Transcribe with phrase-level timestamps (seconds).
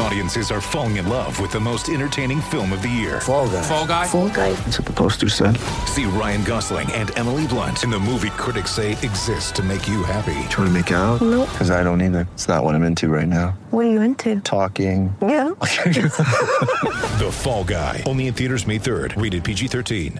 [0.00, 3.20] Audiences are falling in love with the most entertaining film of the year.
[3.20, 3.62] Fall guy.
[3.62, 4.06] Fall guy.
[4.06, 4.52] Fall guy.
[4.52, 5.56] That's what the poster said.
[5.86, 10.04] See Ryan Gosling and Emily Blunt in the movie critics say exists to make you
[10.04, 10.38] happy.
[10.50, 11.20] Trying to make it out?
[11.20, 11.48] Nope.
[11.50, 12.28] Because I don't either.
[12.34, 13.58] It's not what I'm into right now.
[13.70, 14.40] What are you into?
[14.40, 15.14] Talking.
[15.20, 15.50] Yeah.
[17.18, 18.04] The Fall Guy.
[18.06, 19.20] Only in theaters May 3rd.
[19.20, 20.18] Rated PG-13.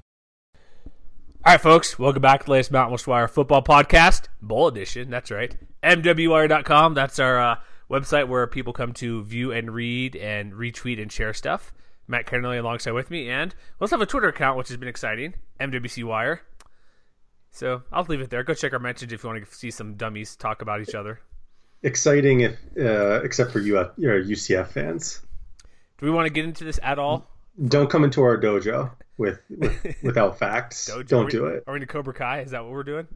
[1.46, 5.08] All right, folks, welcome back to the latest Mountain West Wire football podcast, Bowl Edition.
[5.10, 5.56] That's right.
[5.84, 6.94] MWR.com.
[6.94, 7.56] That's our uh,
[7.90, 11.72] website where people come to view and read and retweet and share stuff.
[12.06, 14.88] Matt Kennelly alongside with me, and we also have a Twitter account, which has been
[14.88, 16.40] exciting, MWC Wire.
[17.50, 18.42] So I'll leave it there.
[18.42, 21.20] Go check our mentions if you want to see some dummies talk about each other.
[21.82, 25.20] exciting if uh, except for you uh, your UCF fans.
[25.98, 27.26] Do we want to get into this at all?
[27.66, 30.88] Don't come into our dojo with, with without facts.
[30.90, 31.06] Dojo?
[31.06, 31.64] Don't we- do it.
[31.66, 32.40] Are we into Cobra Kai?
[32.40, 33.06] Is that what we're doing?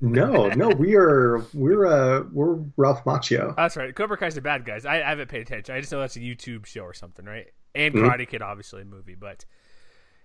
[0.00, 3.56] No, no, we are we're uh we're Ralph Macchio.
[3.56, 3.94] That's right.
[3.94, 4.84] Cobra Kai's the bad guys.
[4.86, 5.74] I, I haven't paid attention.
[5.74, 7.46] I just know that's a YouTube show or something, right?
[7.74, 8.02] And Mhm.
[8.08, 9.14] Karate Kid, obviously, a movie.
[9.14, 9.44] But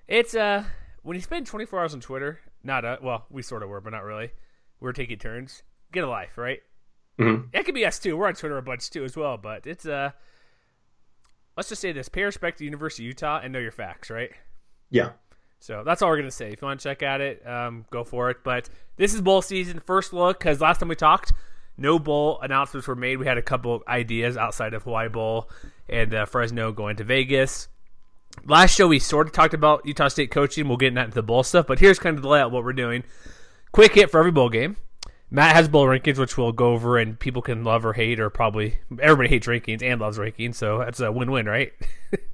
[0.08, 0.64] it's uh
[1.04, 3.92] when you spend 24 hours on Twitter, not uh, well, we sort of were, but
[3.94, 4.32] not really.
[4.80, 5.64] We're taking turns.
[5.94, 6.60] Get a life, right?
[7.20, 7.48] Mhm.
[7.54, 8.18] It could be us too.
[8.18, 9.38] We're on Twitter a bunch too as well.
[9.38, 10.12] But it's uh,
[11.56, 14.32] let's just say this: pay respect to University of Utah and know your facts, right?
[14.90, 15.12] Yeah,
[15.60, 16.52] So that's all we're gonna say.
[16.52, 18.38] If you want to check at it, um, go for it.
[18.44, 20.40] But this is bowl season, first look.
[20.40, 21.34] Because last time we talked,
[21.78, 23.18] no bowl announcements were made.
[23.18, 25.50] We had a couple ideas outside of Hawaii Bowl
[25.90, 27.68] and uh, Fresno going to Vegas.
[28.46, 30.68] Last show we sort of talked about Utah State coaching.
[30.68, 33.04] We'll get into the bowl stuff, but here's kind of the layout what we're doing.
[33.72, 34.78] Quick hit for every bowl game.
[35.36, 38.30] Matt has bowl rankings, which we'll go over, and people can love or hate, or
[38.30, 41.74] probably everybody hates rankings and loves rankings, so that's a win-win, right?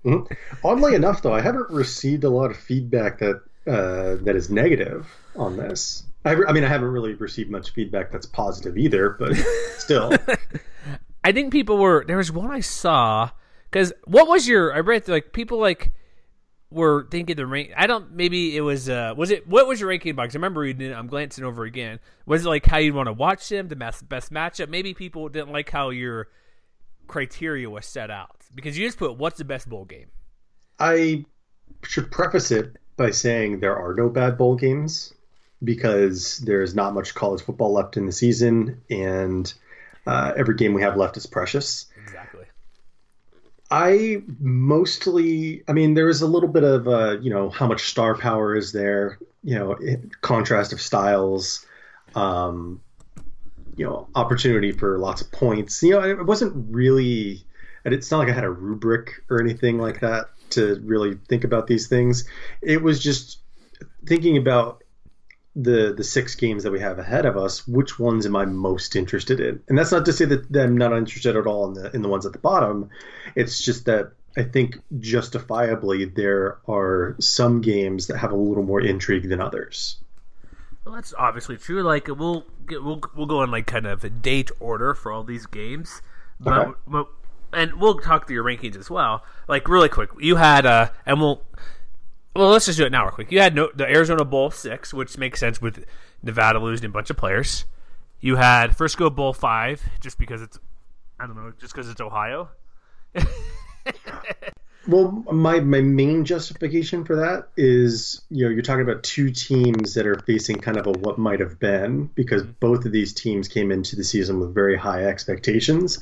[0.06, 0.32] Mhm.
[0.64, 5.08] Oddly enough, though, I haven't received a lot of feedback that uh, that is negative
[5.36, 6.04] on this.
[6.24, 9.36] I, I mean, I haven't really received much feedback that's positive either, but
[9.78, 10.14] still.
[11.24, 13.32] I think people were there was one I saw
[13.72, 15.92] because what was your I read like people like
[16.72, 19.90] were thinking the rank I don't maybe it was uh was it what was your
[19.90, 20.34] ranking box?
[20.34, 22.00] I remember reading it I'm glancing over again.
[22.26, 24.70] Was it like how you'd want to watch them the best best matchup?
[24.70, 26.30] Maybe people didn't like how your
[27.08, 30.08] criteria was set out because you just put what's the best bowl game?
[30.80, 31.26] I
[31.84, 35.14] should preface it by saying there are no bad bowl games
[35.64, 39.54] because there's not much college football left in the season, and
[40.08, 41.86] uh, every game we have left is precious.
[43.72, 47.90] I mostly, I mean, there is a little bit of, uh, you know, how much
[47.90, 49.78] star power is there, you know,
[50.20, 51.66] contrast of styles,
[52.14, 52.82] um,
[53.78, 55.82] you know, opportunity for lots of points.
[55.82, 57.46] You know, it wasn't really,
[57.86, 61.68] it's not like I had a rubric or anything like that to really think about
[61.68, 62.28] these things.
[62.62, 63.40] It was just
[64.06, 64.84] thinking about
[65.56, 68.96] the the six games that we have ahead of us, which ones am I most
[68.96, 69.62] interested in?
[69.68, 72.10] And that's not to say that I'm not interested at all in the in the
[72.10, 72.90] ones at the bottom.
[73.36, 78.80] It's just that I think justifiably there are some games that have a little more
[78.82, 79.98] intrigue than others.
[80.86, 81.84] Well, that's obviously true.
[81.84, 85.24] Like we'll get, we'll we'll go in like kind of a date order for all
[85.24, 86.02] these games,
[86.40, 86.72] but, Okay.
[86.88, 87.08] but
[87.54, 89.24] and we'll talk through your rankings as well.
[89.48, 91.44] Like really quick, you had uh, and we'll
[92.36, 93.32] well let's just do it now real quick.
[93.32, 95.86] You had no, the Arizona Bowl six, which makes sense with
[96.24, 97.66] Nevada losing a bunch of players.
[98.20, 100.60] You had Frisco Bowl five, just because it's
[101.20, 102.50] I don't know, just because it's Ohio.
[104.88, 109.94] Well, my my main justification for that is, you know, you're talking about two teams
[109.94, 112.54] that are facing kind of a what might have been because mm-hmm.
[112.60, 116.00] both of these teams came into the season with very high expectations.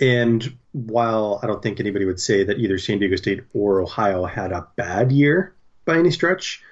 [0.00, 4.24] And while I don't think anybody would say that either San Diego State or Ohio
[4.24, 5.54] had a bad year
[5.88, 6.62] by any stretch,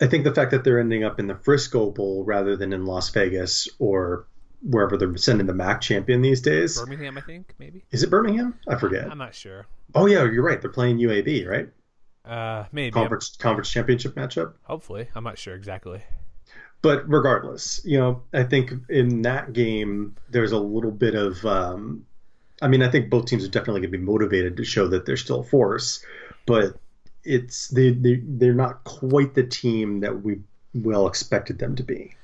[0.00, 2.84] I think the fact that they're ending up in the Frisco Bowl rather than in
[2.84, 4.26] Las Vegas or
[4.60, 6.80] wherever they're sending the MAC champion these days.
[6.80, 7.84] Birmingham, I think maybe.
[7.92, 8.58] Is it Birmingham?
[8.68, 9.08] I forget.
[9.08, 9.66] I'm not sure.
[9.94, 10.60] Oh yeah, you're right.
[10.60, 11.68] They're playing UAB, right?
[12.24, 12.90] Uh, maybe.
[12.90, 14.54] Conference conference championship matchup.
[14.64, 16.02] Hopefully, I'm not sure exactly.
[16.82, 21.46] But regardless, you know, I think in that game there's a little bit of.
[21.46, 22.04] Um,
[22.60, 25.06] I mean, I think both teams are definitely going to be motivated to show that
[25.06, 26.04] they're still a force,
[26.46, 26.80] but
[27.26, 30.40] it's they they they're not quite the team that we
[30.74, 32.14] well expected them to be.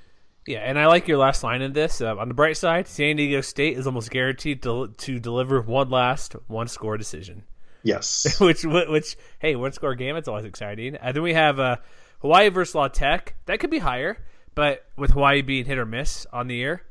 [0.46, 2.00] Yeah, and I like your last line in this.
[2.00, 5.90] Uh, on the bright side, San Diego State is almost guaranteed to to deliver one
[5.90, 7.44] last one score decision.
[7.82, 8.36] Yes.
[8.40, 10.16] which which hey, one score game.
[10.16, 10.96] It's always exciting.
[10.96, 11.76] And then we have uh,
[12.20, 13.34] Hawaii versus La Tech.
[13.46, 14.18] That could be higher,
[14.54, 16.82] but with Hawaii being hit or miss on the year,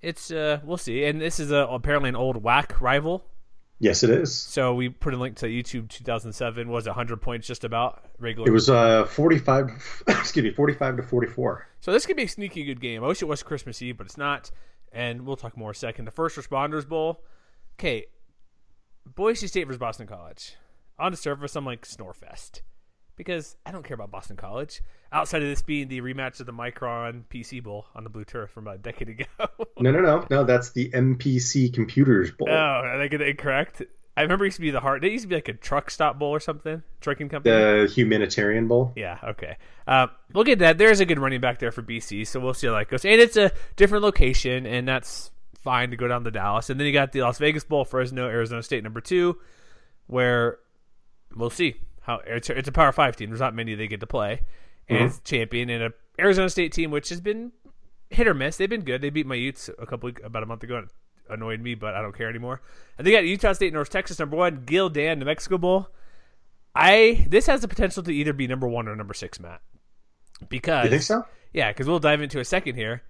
[0.00, 1.04] it's uh, we'll see.
[1.04, 3.24] And this is a, apparently an old WAC rival.
[3.78, 4.34] Yes, it is.
[4.34, 6.68] So we put a link to YouTube 2007.
[6.68, 8.48] Was it 100 points just about regular?
[8.48, 11.68] It was uh 45 excuse me, 45 to 44.
[11.80, 13.04] So this could be a sneaky good game.
[13.04, 14.50] I wish it was Christmas Eve, but it's not.
[14.92, 16.06] And we'll talk more in a second.
[16.06, 17.22] The First Responders Bowl.
[17.78, 18.06] Okay,
[19.04, 20.54] Boise State versus Boston College.
[20.98, 22.62] On the surface, I'm like Snorefest
[23.16, 24.82] because I don't care about Boston College.
[25.12, 28.50] Outside of this being the rematch of the Micron PC Bowl on the blue turf
[28.50, 29.24] from a decade ago.
[29.78, 30.26] No, no, no.
[30.30, 32.48] No, that's the MPC Computers Bowl.
[32.48, 33.82] oh, they getting it incorrect?
[34.16, 35.04] I remember it used to be the heart.
[35.04, 36.82] It used to be like a truck stop bowl or something.
[37.02, 37.54] Trucking company.
[37.54, 38.92] the Humanitarian Bowl.
[38.96, 39.58] Yeah, okay.
[39.86, 40.78] Uh, we'll get that.
[40.78, 43.04] There's a good running back there for BC, so we'll see how that goes.
[43.04, 45.30] And it's a different location, and that's
[45.60, 46.70] fine to go down to Dallas.
[46.70, 49.38] And then you got the Las Vegas Bowl, Fresno, Arizona State, number two,
[50.06, 50.58] where
[51.34, 53.30] we'll see how it's a, it's a Power Five team.
[53.30, 54.42] There's not many they get to play,
[54.88, 55.06] and mm-hmm.
[55.06, 57.52] it's champion and a Arizona State team which has been
[58.10, 58.56] hit or miss.
[58.56, 59.02] They've been good.
[59.02, 60.78] They beat my Utes a couple about a month ago.
[60.78, 60.88] It
[61.28, 62.62] annoyed me, but I don't care anymore.
[62.96, 65.88] And they got Utah State, North Texas, number one, Gildan, New Mexico Bowl.
[66.76, 69.60] I this has the potential to either be number one or number six, Matt.
[70.48, 71.24] Because You think so?
[71.52, 73.02] yeah, because we'll dive into a second here.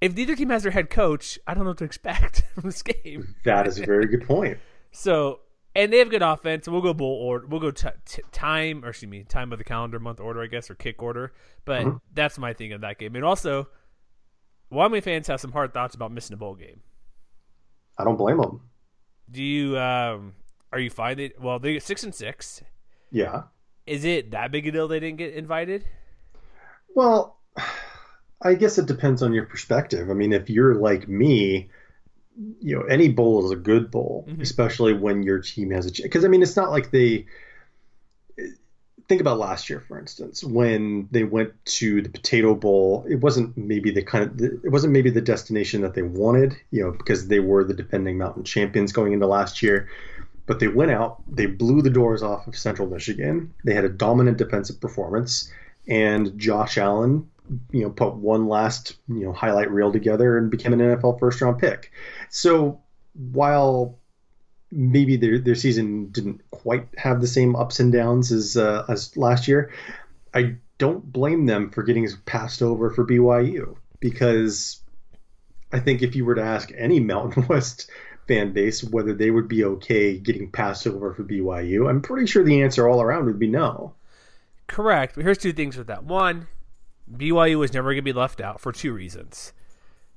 [0.00, 2.82] If neither team has their head coach, I don't know what to expect from this
[2.82, 3.36] game.
[3.44, 4.58] That is a very good point.
[4.90, 5.40] So,
[5.74, 6.68] and they have good offense.
[6.68, 7.46] We'll go bowl order.
[7.46, 10.46] We'll go t- t- time, or excuse me, time of the calendar month order, I
[10.46, 11.32] guess, or kick order.
[11.64, 13.16] But that's my thing of that game.
[13.16, 13.68] And also,
[14.70, 16.80] Wyoming fans have some hard thoughts about missing a bowl game.
[17.98, 18.60] I don't blame them.
[19.30, 19.78] Do you?
[19.78, 20.34] Um,
[20.72, 21.16] are you fine?
[21.16, 22.62] They, well, they get six and six.
[23.10, 23.44] Yeah.
[23.86, 25.84] Is it that big a deal they didn't get invited?
[26.94, 27.38] Well,
[28.44, 30.10] I guess it depends on your perspective.
[30.10, 31.70] I mean, if you're like me,
[32.60, 34.40] you know, any bowl is a good bowl, mm-hmm.
[34.40, 36.04] especially when your team has a chance.
[36.04, 37.26] Because I mean, it's not like they
[39.08, 43.04] think about last year, for instance, when they went to the Potato Bowl.
[43.08, 46.82] It wasn't maybe the kind of it wasn't maybe the destination that they wanted, you
[46.82, 49.88] know, because they were the defending Mountain champions going into last year.
[50.46, 53.54] But they went out, they blew the doors off of Central Michigan.
[53.64, 55.52] They had a dominant defensive performance,
[55.86, 57.28] and Josh Allen,
[57.70, 61.40] you know, put one last you know highlight reel together and became an NFL first
[61.40, 61.92] round pick.
[62.30, 62.80] So
[63.14, 63.98] while
[64.70, 69.16] maybe their their season didn't quite have the same ups and downs as uh, as
[69.16, 69.72] last year,
[70.32, 74.80] I don't blame them for getting passed over for BYU because
[75.72, 77.90] I think if you were to ask any Mountain West
[78.28, 82.44] fan base whether they would be okay getting passed over for BYU, I'm pretty sure
[82.44, 83.94] the answer all around would be no.
[84.66, 85.14] Correct.
[85.14, 86.04] But here's two things with that.
[86.04, 86.48] One,
[87.16, 89.52] BYU was never going to be left out for two reasons.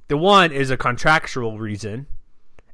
[0.07, 2.07] The one is a contractual reason,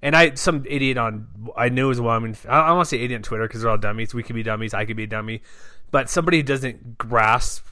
[0.02, 2.16] and I some idiot on I knew as well.
[2.16, 4.14] I mean, I don't want to say idiot on Twitter because they're all dummies.
[4.14, 4.74] We could be dummies.
[4.74, 5.42] I could be a dummy,
[5.92, 7.66] but somebody who doesn't grasp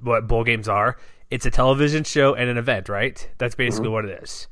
[0.00, 0.96] what bowl games are.
[1.30, 3.28] It's a television show and an event, right?
[3.38, 3.94] That's basically mm-hmm.
[3.94, 4.48] what it is.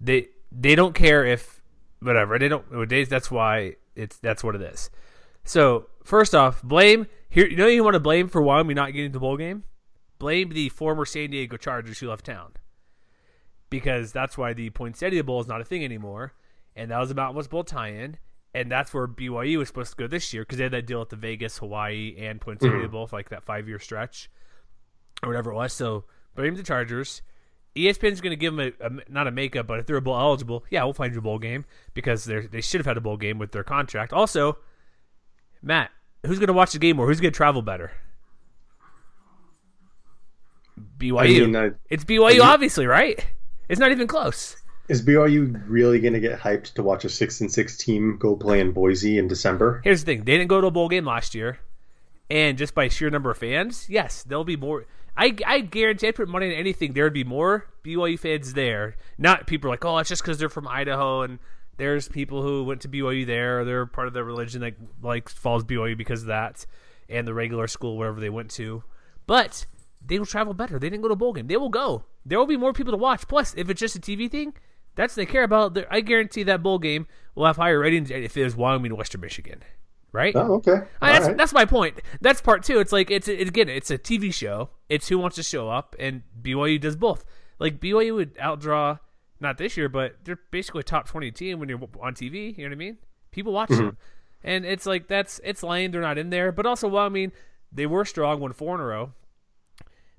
[0.00, 1.62] They they don't care if
[2.00, 2.70] whatever they don't.
[2.70, 4.90] Nowadays, that's why it's that's what it is.
[5.44, 7.46] So first off, blame here.
[7.46, 9.64] You know who you want to blame for Wyoming not getting the bowl game?
[10.24, 12.54] Blame the former San Diego Chargers who left town,
[13.68, 16.32] because that's why the Poinsettia Bowl is not a thing anymore,
[16.74, 18.16] and that was a Mountain West Bowl tie-in,
[18.54, 21.00] and that's where BYU was supposed to go this year because they had that deal
[21.00, 22.90] with the Vegas, Hawaii, and Poinsettia mm-hmm.
[22.90, 24.30] Bowl for like that five-year stretch
[25.22, 25.74] or whatever it was.
[25.74, 26.04] So
[26.34, 27.20] blame the Chargers.
[27.76, 30.64] ESPN's going to give them a, a not a makeup, but if they're bowl eligible,
[30.70, 33.18] yeah, we'll find you a bowl game because they they should have had a bowl
[33.18, 34.14] game with their contract.
[34.14, 34.56] Also,
[35.60, 35.90] Matt,
[36.24, 37.08] who's going to watch the game more?
[37.08, 37.92] Who's going to travel better?
[40.98, 41.18] BYU.
[41.18, 43.24] I mean, I- it's BYU, obviously, right?
[43.68, 44.56] It's not even close.
[44.88, 48.36] Is BYU really going to get hyped to watch a six and six team go
[48.36, 49.80] play in Boise in December?
[49.82, 51.58] Here's the thing: they didn't go to a bowl game last year,
[52.28, 54.84] and just by sheer number of fans, yes, there'll be more.
[55.16, 56.92] I, I guarantee I put money on anything.
[56.92, 58.96] There would be more BYU fans there.
[59.16, 61.38] Not people like, oh, it's just because they're from Idaho and
[61.76, 63.60] there's people who went to BYU there.
[63.60, 66.66] Or they're part of the religion that like follows BYU because of that,
[67.08, 68.82] and the regular school wherever they went to.
[69.26, 69.64] But
[70.06, 70.78] they will travel better.
[70.78, 71.46] They didn't go to a bowl game.
[71.46, 72.04] They will go.
[72.26, 73.26] There will be more people to watch.
[73.28, 74.54] Plus, if it's just a TV thing,
[74.94, 75.76] that's they care about.
[75.90, 79.62] I guarantee that bowl game will have higher ratings if it was Wyoming Western Michigan,
[80.12, 80.34] right?
[80.36, 80.82] Oh, okay.
[81.00, 81.36] I- that's, right.
[81.36, 82.00] that's my point.
[82.20, 82.78] That's part two.
[82.80, 84.70] It's like it's it, again, it's a TV show.
[84.88, 87.24] It's who wants to show up, and BYU does both.
[87.58, 88.98] Like BYU would outdraw
[89.40, 92.56] not this year, but they're basically a top twenty team when you're on TV.
[92.56, 92.98] You know what I mean?
[93.32, 93.84] People watch Mm-hmm.
[93.86, 93.96] them,
[94.44, 95.90] and it's like that's it's lame.
[95.90, 97.32] They're not in there, but also, well, I mean,
[97.72, 99.12] they were strong, won four in a row.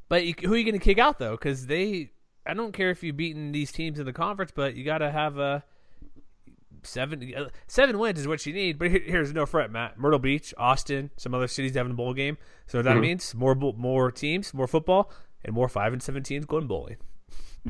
[0.07, 1.31] But you, who are you going to kick out though?
[1.31, 2.12] Because they,
[2.45, 5.12] I don't care if you've beaten these teams in the conference, but you got to
[5.12, 5.63] have a
[6.83, 8.77] seven uh, seven wins is what you need.
[8.77, 9.97] But here, here's no fret, Matt.
[9.97, 12.38] Myrtle Beach, Austin, some other cities having a bowl game.
[12.67, 15.12] So that means more more teams, more football,
[15.43, 16.97] and more five and seven teams going bowling.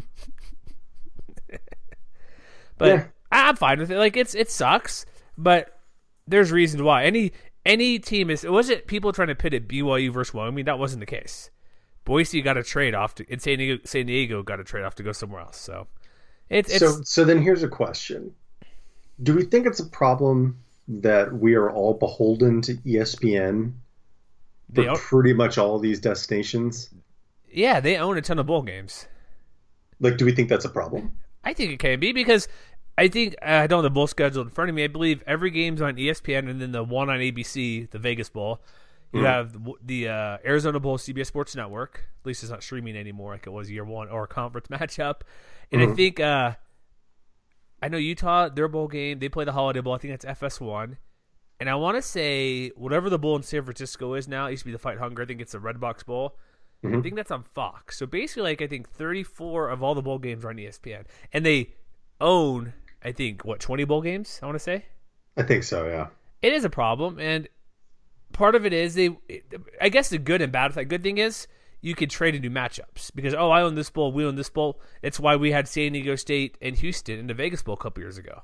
[2.77, 3.05] but Yeah.
[3.31, 3.97] I'm fine with it.
[3.97, 5.05] Like it's it sucks.
[5.37, 5.79] but
[6.27, 7.05] there's reasons why.
[7.05, 7.31] Any
[7.65, 8.43] any team is.
[8.43, 10.65] It wasn't people trying to pit it BYU versus Wyoming.
[10.65, 11.49] That wasn't the case.
[12.05, 14.95] Boise got a trade off, to, and San Diego, San Diego got a trade off
[14.95, 15.59] to go somewhere else.
[15.59, 15.87] So
[16.49, 18.33] it's, it's so so then here's a question:
[19.21, 23.73] Do we think it's a problem that we are all beholden to ESPN
[24.73, 26.89] for own- pretty much all these destinations?
[27.51, 29.07] yeah, they own a ton of bowl games.
[29.99, 31.13] Like, do we think that's a problem?
[31.43, 32.47] I think it can be because
[32.97, 34.83] I think uh, I don't have the bowl schedule in front of me.
[34.83, 38.61] I believe every game's on ESPN and then the one on ABC, the Vegas Bowl.
[39.11, 42.03] You have the, the uh, Arizona Bowl, CBS Sports Network.
[42.21, 45.21] At least it's not streaming anymore like it was year one or a conference matchup.
[45.71, 46.55] And I think uh,
[47.81, 49.93] I know Utah, their bowl game, they play the Holiday Bowl.
[49.93, 50.97] I think that's FS1.
[51.59, 54.63] And I want to say whatever the bowl in San Francisco is now, it used
[54.63, 55.21] to be the Fight Hunger.
[55.23, 56.37] I think it's the Redbox Bowl.
[56.83, 57.97] I think that's on Fox.
[57.97, 61.43] So basically, like I think 34 of all the bowl games are on ESPN, and
[61.43, 61.73] they
[62.21, 64.39] own I think what 20 bowl games.
[64.43, 64.85] I want to say
[65.35, 65.87] I think so.
[65.87, 66.07] Yeah.
[66.43, 67.47] it is a problem, and
[68.35, 69.17] part of it is they.
[69.81, 70.73] I guess the good and bad.
[70.73, 71.47] The good thing is
[71.81, 74.49] you could trade and do matchups because oh I own this bowl, we own this
[74.49, 74.81] bowl.
[75.01, 78.03] It's why we had San Diego State and Houston in the Vegas Bowl a couple
[78.03, 78.41] years ago.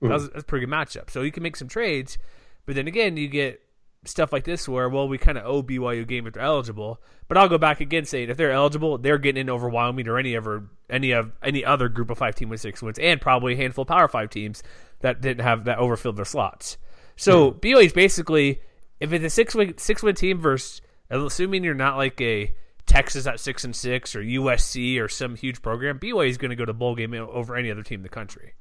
[0.00, 1.10] That was that's a pretty good matchup.
[1.10, 2.18] So you can make some trades,
[2.66, 3.60] but then again you get
[4.04, 7.00] stuff like this where well we kind of owe BYU a game if they're eligible.
[7.28, 10.18] But I'll go back again saying if they're eligible, they're getting in over Wyoming or
[10.18, 13.54] any ever any of any other group of five team with six wins, and probably
[13.54, 14.62] a handful of Power Five teams
[15.00, 16.76] that didn't have that overfilled their slots.
[17.16, 17.58] So hmm.
[17.58, 18.60] BYU is basically
[19.02, 20.80] if it's a six win six win team versus
[21.10, 22.54] assuming you're not like a
[22.86, 26.56] Texas at six and six or USC or some huge program, BYU is going to
[26.56, 28.54] go to bowl game over any other team in the country.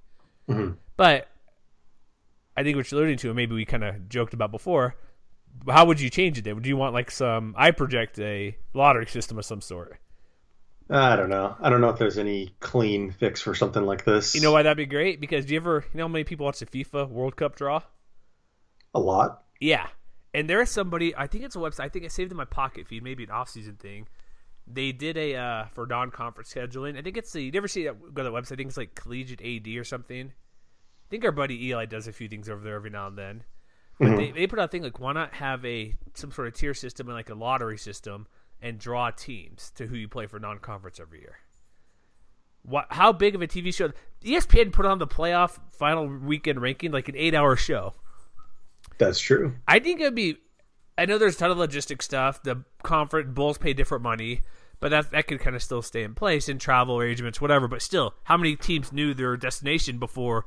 [0.49, 0.73] Mm-hmm.
[0.97, 1.27] But
[2.57, 4.95] I think what you're alluding to, and maybe we kind of joked about before,
[5.69, 6.43] how would you change it?
[6.43, 6.55] Then?
[6.55, 7.53] Would you want like some?
[7.55, 9.99] I project a lottery system of some sort.
[10.89, 11.55] I don't know.
[11.61, 14.33] I don't know if there's any clean fix for something like this.
[14.33, 15.21] You know why that'd be great?
[15.21, 17.81] Because do you ever, you know, how many people watch the FIFA World Cup draw?
[18.95, 19.43] A lot.
[19.59, 19.87] Yeah,
[20.33, 21.15] and there is somebody.
[21.15, 21.85] I think it's a website.
[21.85, 23.03] I think I saved in my pocket feed.
[23.03, 24.07] Maybe an off-season thing.
[24.67, 26.97] They did a uh, for non-conference scheduling.
[26.97, 27.41] I think it's the.
[27.43, 28.53] You never see that go to that website?
[28.53, 30.27] I think it's like Collegiate AD or something.
[30.27, 33.43] I think our buddy Eli does a few things over there every now and then.
[33.99, 36.53] But they, they put out a thing like why not have a some sort of
[36.53, 38.27] tier system and like a lottery system
[38.61, 41.37] and draw teams to who you play for non-conference every year.
[42.63, 42.87] What?
[42.89, 43.91] How big of a TV show?
[44.23, 47.95] ESPN put on the playoff final weekend ranking like an eight-hour show.
[49.01, 49.55] That's true.
[49.67, 50.37] I think it'd be.
[50.95, 52.43] I know there's a ton of logistic stuff.
[52.43, 54.41] The conference Bulls pay different money,
[54.79, 57.67] but that that could kind of still stay in place in travel arrangements, whatever.
[57.67, 60.45] But still, how many teams knew their destination before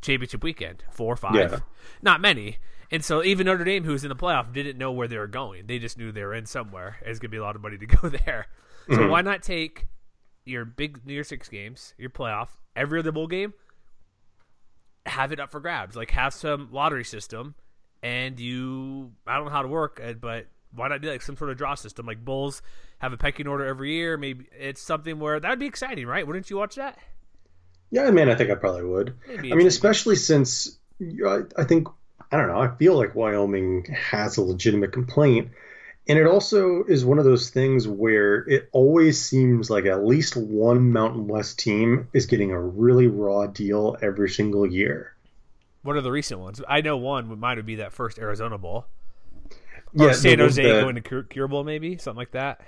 [0.00, 0.82] championship weekend?
[0.90, 1.34] Four or five?
[1.34, 1.58] Yeah.
[2.00, 2.56] Not many.
[2.90, 5.26] And so even Notre Dame, who was in the playoff, didn't know where they were
[5.26, 5.66] going.
[5.66, 6.96] They just knew they were in somewhere.
[7.04, 8.46] It's gonna be a lot of money to go there.
[8.88, 9.10] So mm-hmm.
[9.10, 9.88] why not take
[10.46, 13.52] your big New Year Six games, your playoff, every other bowl game,
[15.04, 15.96] have it up for grabs.
[15.96, 17.54] Like have some lottery system,
[18.02, 21.36] and you I don't know how to work it, but why not do like some
[21.36, 22.06] sort of draw system?
[22.06, 22.62] Like Bulls
[22.98, 24.16] have a pecking order every year.
[24.16, 26.26] Maybe it's something where that'd be exciting, right?
[26.26, 26.98] Wouldn't you watch that?
[27.90, 29.14] Yeah, I mean, I think I probably would.
[29.26, 31.88] Maybe I mean, especially since I, I think
[32.30, 32.60] I don't know.
[32.60, 35.50] I feel like Wyoming has a legitimate complaint,
[36.06, 40.36] and it also is one of those things where it always seems like at least
[40.36, 45.14] one Mountain West team is getting a really raw deal every single year.
[45.82, 46.60] What are the recent ones?
[46.68, 48.86] I know one would might be that first Arizona Bowl
[49.98, 52.60] or Yeah, San Jose the- going to Cure, Cure Bowl, maybe something like that.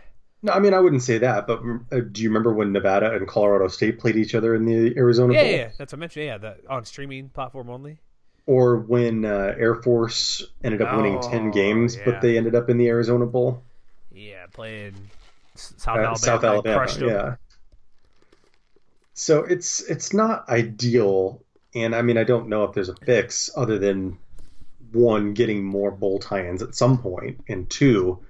[0.44, 1.60] No, I mean I wouldn't say that, but
[1.92, 5.34] uh, do you remember when Nevada and Colorado State played each other in the Arizona
[5.34, 5.50] Yeah, Bowl?
[5.50, 6.26] yeah, yeah, that's what I mentioned.
[6.26, 7.98] Yeah, that on streaming platform only.
[8.46, 12.02] Or when uh, Air Force ended up winning ten games, yeah.
[12.06, 13.62] but they ended up in the Arizona Bowl.
[14.10, 14.94] Yeah, playing
[15.54, 16.16] South Uh, Alabama.
[16.18, 17.34] South Alabama, yeah.
[19.14, 21.40] So it's it's not ideal,
[21.74, 24.18] and I mean I don't know if there's a fix other than
[24.92, 28.20] one getting more bowl tie-ins at some point, and two,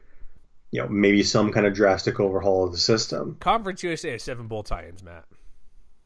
[0.71, 3.37] you know maybe some kind of drastic overhaul of the system.
[3.41, 5.25] Conference USA has seven bowl tie-ins, Matt.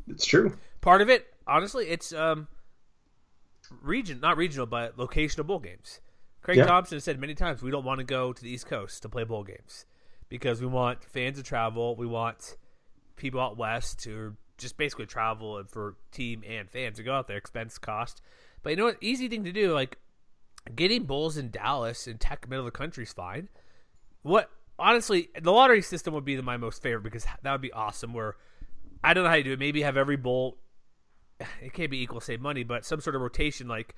[0.09, 0.57] It's true.
[0.81, 2.49] Part of it, honestly, it's um
[3.83, 6.00] region, not regional, but locational bowl games.
[6.43, 6.66] Craig Yeah.
[6.66, 9.09] Thompson has said many times we don't want to go to the East Coast to
[9.09, 9.85] play bowl games
[10.28, 11.97] because we want fans to travel.
[11.97, 12.57] We want
[13.16, 17.29] people out west to just basically travel and for team and fans to go out
[17.29, 18.21] there, expense cost.
[18.63, 18.99] But you know what?
[19.01, 19.99] Easy thing to do, like
[20.75, 23.49] getting bowls in Dallas and tech middle of the country is fine.
[24.23, 28.13] What honestly, the lottery system would be my most favorite because that would be awesome.
[28.13, 28.37] Where
[29.05, 29.59] I don't know how you do it.
[29.59, 30.59] Maybe have every bowl.
[31.63, 33.69] It can't be equal same money, but some sort of rotation.
[33.69, 33.95] Like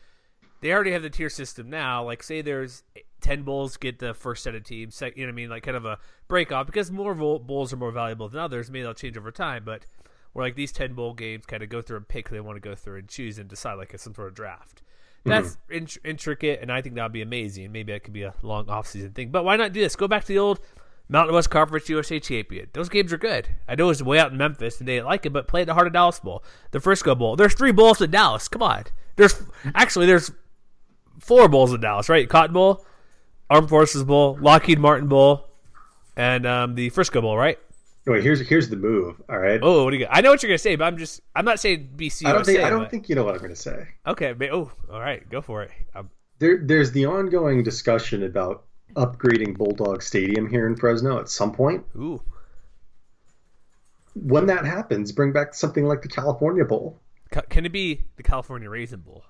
[0.60, 2.04] they already have the tier system now.
[2.04, 2.82] Like say there's
[3.20, 5.00] ten bowls get the first set of teams.
[5.00, 5.50] You know what I mean?
[5.50, 8.70] Like kind of a break off because more bowl- bowls are more valuable than others.
[8.70, 9.86] Maybe they'll change over time, but
[10.32, 12.56] where like these ten bowl games kind of go through and pick who they want
[12.56, 14.82] to go through and choose and decide like it's some sort of draft.
[15.24, 17.70] That's int- intricate, and I think that would be amazing.
[17.72, 19.30] Maybe that could be a long off-season thing.
[19.30, 19.96] But why not do this?
[19.96, 20.60] Go back to the old
[21.08, 22.68] Mountain West Conference USA champion.
[22.72, 23.48] Those games are good.
[23.66, 25.66] I know it's way out in Memphis, and they didn't like it, but play at
[25.66, 27.36] the heart of Dallas Bowl, the Frisco Bowl.
[27.36, 28.48] There's three bowls in Dallas.
[28.48, 28.84] Come on.
[29.16, 29.42] There's
[29.74, 30.30] actually there's
[31.18, 32.28] four bowls in Dallas, right?
[32.28, 32.84] Cotton Bowl,
[33.50, 35.48] Armed Forces Bowl, Lockheed Martin Bowl,
[36.16, 37.58] and um, the Frisco Bowl, right?
[38.08, 39.20] Wait, here's here's the move.
[39.28, 39.60] All right.
[39.62, 40.16] Oh, what do you got?
[40.16, 42.26] I know what you're gonna say, but I'm just I'm not saying BC.
[42.26, 43.86] I don't think I don't but- think you know what I'm going to say.
[44.06, 44.32] Okay.
[44.32, 45.28] but- Oh, all right.
[45.28, 45.70] Go for it.
[45.94, 48.64] Um, There, there's the ongoing discussion about
[48.96, 51.84] upgrading Bulldog Stadium here in Fresno at some point.
[51.96, 52.22] ooh.
[54.14, 57.00] When that happens, bring back something like the California Bowl.
[57.50, 59.22] Can it be the California Raisin Bowl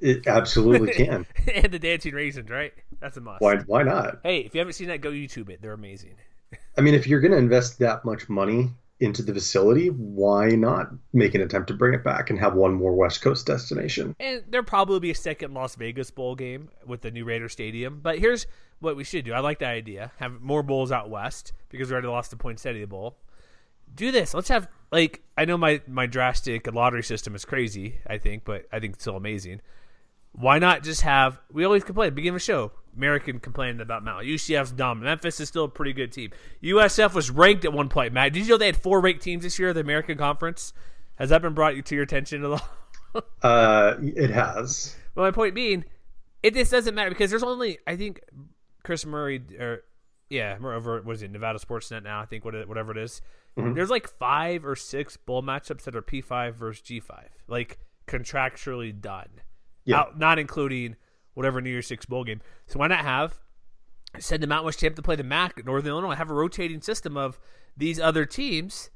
[0.00, 1.26] It absolutely can.
[1.54, 2.50] and the Dancing Raisins?
[2.50, 2.72] Right.
[3.00, 3.42] That's a must.
[3.42, 3.58] why?
[3.58, 4.20] Why not?
[4.24, 5.60] Hey, if you haven't seen that, go YouTube it.
[5.62, 6.14] They're amazing.
[6.76, 8.70] I mean, if you're going to invest that much money
[9.00, 12.74] into the facility, why not make an attempt to bring it back and have one
[12.74, 14.14] more West Coast destination?
[14.20, 18.00] And there'll probably be a second Las Vegas bowl game with the new Raider Stadium.
[18.02, 18.46] But here's
[18.80, 19.32] what we should do.
[19.32, 20.12] I like that idea.
[20.18, 23.16] Have more bowls out west because we already lost the Poinsettia Bowl.
[23.94, 24.34] Do this.
[24.34, 27.96] Let's have like I know my my drastic lottery system is crazy.
[28.06, 29.60] I think, but I think it's still amazing.
[30.34, 31.40] Why not just have?
[31.52, 32.08] We always complain.
[32.08, 34.26] at the Beginning of the show, American complaining about Mount.
[34.26, 35.00] UCF's dumb.
[35.00, 36.32] Memphis is still a pretty good team.
[36.62, 38.12] USF was ranked at one point.
[38.12, 39.70] Matt, did you know they had four ranked teams this year?
[39.70, 40.72] At the American Conference.
[41.16, 42.68] Has that been brought to your attention at all?
[43.44, 44.96] Uh, it has.
[45.14, 45.84] Well, my point being,
[46.42, 48.20] it this doesn't matter because there's only I think
[48.82, 49.84] Chris Murray or
[50.28, 52.20] yeah, over what is it Nevada Sportsnet now?
[52.20, 53.22] I think what it, whatever it is.
[53.56, 59.28] There's like five or six bowl matchups that are P5 versus G5, like contractually done,
[59.84, 60.00] Yeah.
[60.00, 60.96] Out, not including
[61.34, 62.40] whatever New Year's Six bowl game.
[62.66, 63.40] So why not have
[64.18, 66.14] send the Mountain West champ to play the MAC Northern Illinois?
[66.14, 67.38] Have a rotating system of
[67.76, 68.90] these other teams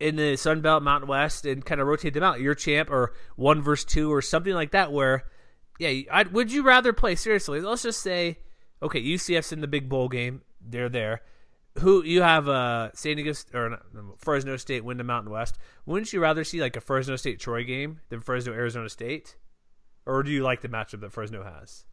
[0.00, 2.40] in the Sun Belt, Mountain West, and kind of rotate them out.
[2.40, 4.92] Your champ or one versus two or something like that.
[4.92, 5.24] Where,
[5.78, 7.60] yeah, i would you rather play seriously?
[7.60, 8.38] Let's just say,
[8.82, 10.42] okay, UCF's in the big bowl game.
[10.60, 11.22] They're there.
[11.78, 13.78] Who you have uh San Diego or
[14.18, 15.58] Fresno State win the Mountain West?
[15.86, 19.36] Wouldn't you rather see like a Fresno State Troy game than Fresno Arizona State?
[20.08, 21.84] Or do you like the matchup that Fresno has?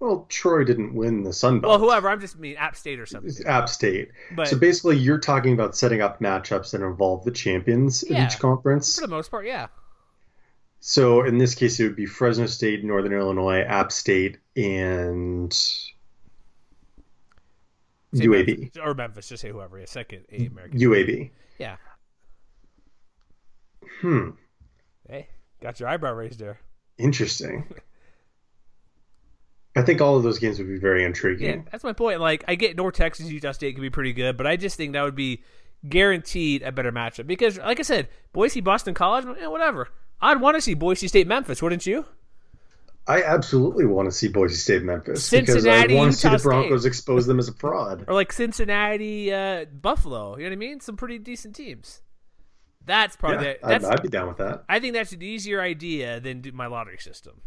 [0.00, 1.70] Well, Troy didn't win the Sun Belt.
[1.70, 2.08] Well, whoever.
[2.08, 3.28] I'm just mean App State or something.
[3.28, 4.10] It's App State.
[4.34, 8.24] But- so basically, you're talking about setting up matchups that involve the champions Yeah.
[8.26, 8.96] of each conference.
[8.96, 9.68] For the most part, yeah.
[10.80, 15.92] So in this case, it would be Fresno State, Northern Illinois, App State, and Say
[18.14, 18.58] UAB.
[18.58, 19.78] Memphis, or Memphis, just say whoever.
[19.78, 20.80] Yeah, second A American.
[20.80, 21.30] UAB.
[21.58, 21.76] yeah.
[24.00, 24.30] Hmm.
[25.08, 25.28] Hey,
[25.60, 26.58] got your eyebrow raised there.
[26.98, 27.64] Interesting.
[29.74, 31.46] I think all of those games would be very intriguing.
[31.48, 32.20] Yeah, that's my point.
[32.20, 34.92] Like, I get North Texas, Utah State could be pretty good, but I just think
[34.92, 35.42] that would be
[35.88, 39.88] guaranteed a better matchup because, like I said, Boise, Boston College, eh, whatever.
[40.20, 42.04] I'd want to see Boise State, Memphis, wouldn't you?
[43.06, 46.38] I absolutely want to see Boise State, Memphis because I Cincinnati, want to see the
[46.38, 46.88] Broncos State.
[46.88, 48.04] expose them as a fraud.
[48.06, 50.36] Or like Cincinnati, uh, Buffalo.
[50.36, 50.80] You know what I mean?
[50.80, 52.02] Some pretty decent teams.
[52.84, 53.84] That's probably Yeah, the, I'd, that's.
[53.84, 54.64] I'd be down with that.
[54.68, 57.40] I think that's an easier idea than do my lottery system.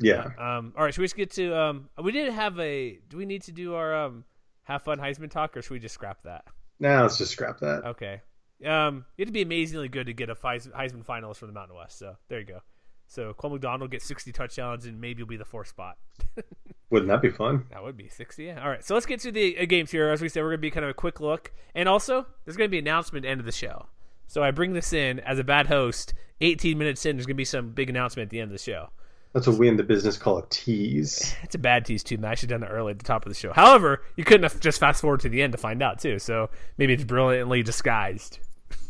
[0.00, 0.26] Yeah.
[0.38, 1.56] Um, all right, should we just get to?
[1.56, 2.98] Um, we didn't have a.
[3.08, 4.24] Do we need to do our um,
[4.64, 6.44] have fun Heisman talk, or should we just scrap that?
[6.78, 7.84] Now let's just scrap that.
[7.84, 8.20] Okay.
[8.64, 11.98] Um, it'd be amazingly good to get a Heis- Heisman finalist from the Mountain West.
[11.98, 12.60] So there you go.
[13.06, 15.96] So Cole McDonald gets 60 touchdowns, and maybe you'll be the fourth spot.
[16.90, 17.66] Wouldn't that be fun?
[17.70, 18.44] That would be 60.
[18.44, 18.62] Yeah.
[18.62, 18.84] All right.
[18.84, 20.08] So let's get to the uh, games here.
[20.10, 22.56] As we said, we're going to be kind of a quick look, and also there's
[22.56, 23.86] going to be an announcement at the end of the show.
[24.28, 26.14] So I bring this in as a bad host.
[26.40, 28.62] 18 minutes in, there's going to be some big announcement at the end of the
[28.62, 28.90] show.
[29.32, 31.34] That's what we in the business call a tease.
[31.42, 32.30] It's a bad tease too, man.
[32.30, 33.52] I should have done it early at the top of the show.
[33.52, 36.18] However, you couldn't have just fast forward to the end to find out too.
[36.18, 38.38] So maybe it's brilliantly disguised.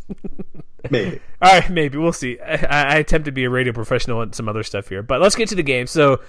[0.91, 1.21] Maybe.
[1.43, 2.39] All right, maybe we'll see.
[2.41, 5.35] I, I attempt to be a radio professional and some other stuff here, but let's
[5.35, 5.89] get to the game.
[5.89, 6.21] So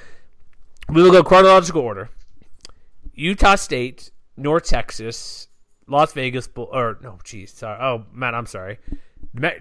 [0.90, 2.10] we will go chronological order:
[3.14, 5.49] Utah State, North Texas,
[5.90, 6.70] Las Vegas Bowl.
[6.72, 7.80] Or no, geez, sorry.
[7.82, 8.80] Oh, man, I'm sorry.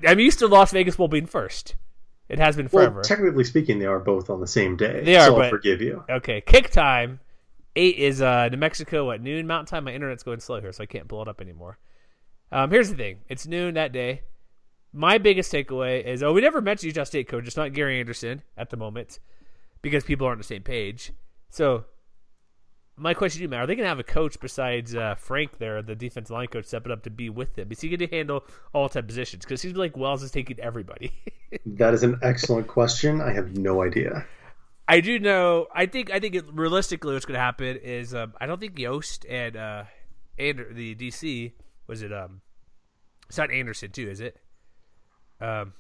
[0.07, 1.75] I'm used to Las Vegas Bowl being first.
[2.29, 2.97] It has been forever.
[2.97, 5.03] Well, technically speaking, they are both on the same day.
[5.03, 6.05] They are, so I'll but- forgive you.
[6.09, 7.21] Okay, kick time.
[7.77, 9.85] Eight is uh, New Mexico at noon Mountain Time.
[9.85, 11.79] My internet's going slow here, so I can't pull it up anymore.
[12.51, 14.23] Um, here's the thing: it's noon that day.
[14.93, 17.47] My biggest takeaway is oh, we never mentioned Utah State coach.
[17.47, 19.21] It's not Gary Anderson at the moment
[19.81, 21.13] because people aren't on the same page.
[21.51, 21.85] So,
[22.99, 25.59] my question to you, Matt: Are they going to have a coach besides uh, Frank
[25.59, 27.69] there, the defensive line coach, stepping up to be with them?
[27.71, 29.45] Is he going to handle all type positions?
[29.45, 31.13] Because he's like Wells is taking everybody.
[31.65, 33.23] That is an excellent question.
[33.23, 34.27] I have no idea.
[34.87, 35.67] I do know.
[35.75, 36.11] I think.
[36.11, 39.57] I think it, realistically, what's going to happen is um, I don't think Yost and
[39.57, 39.85] uh,
[40.39, 41.53] and the DC
[41.87, 42.13] was it.
[42.13, 42.43] Um,
[43.29, 44.37] it's not Anderson too, is it?
[45.41, 45.73] Um,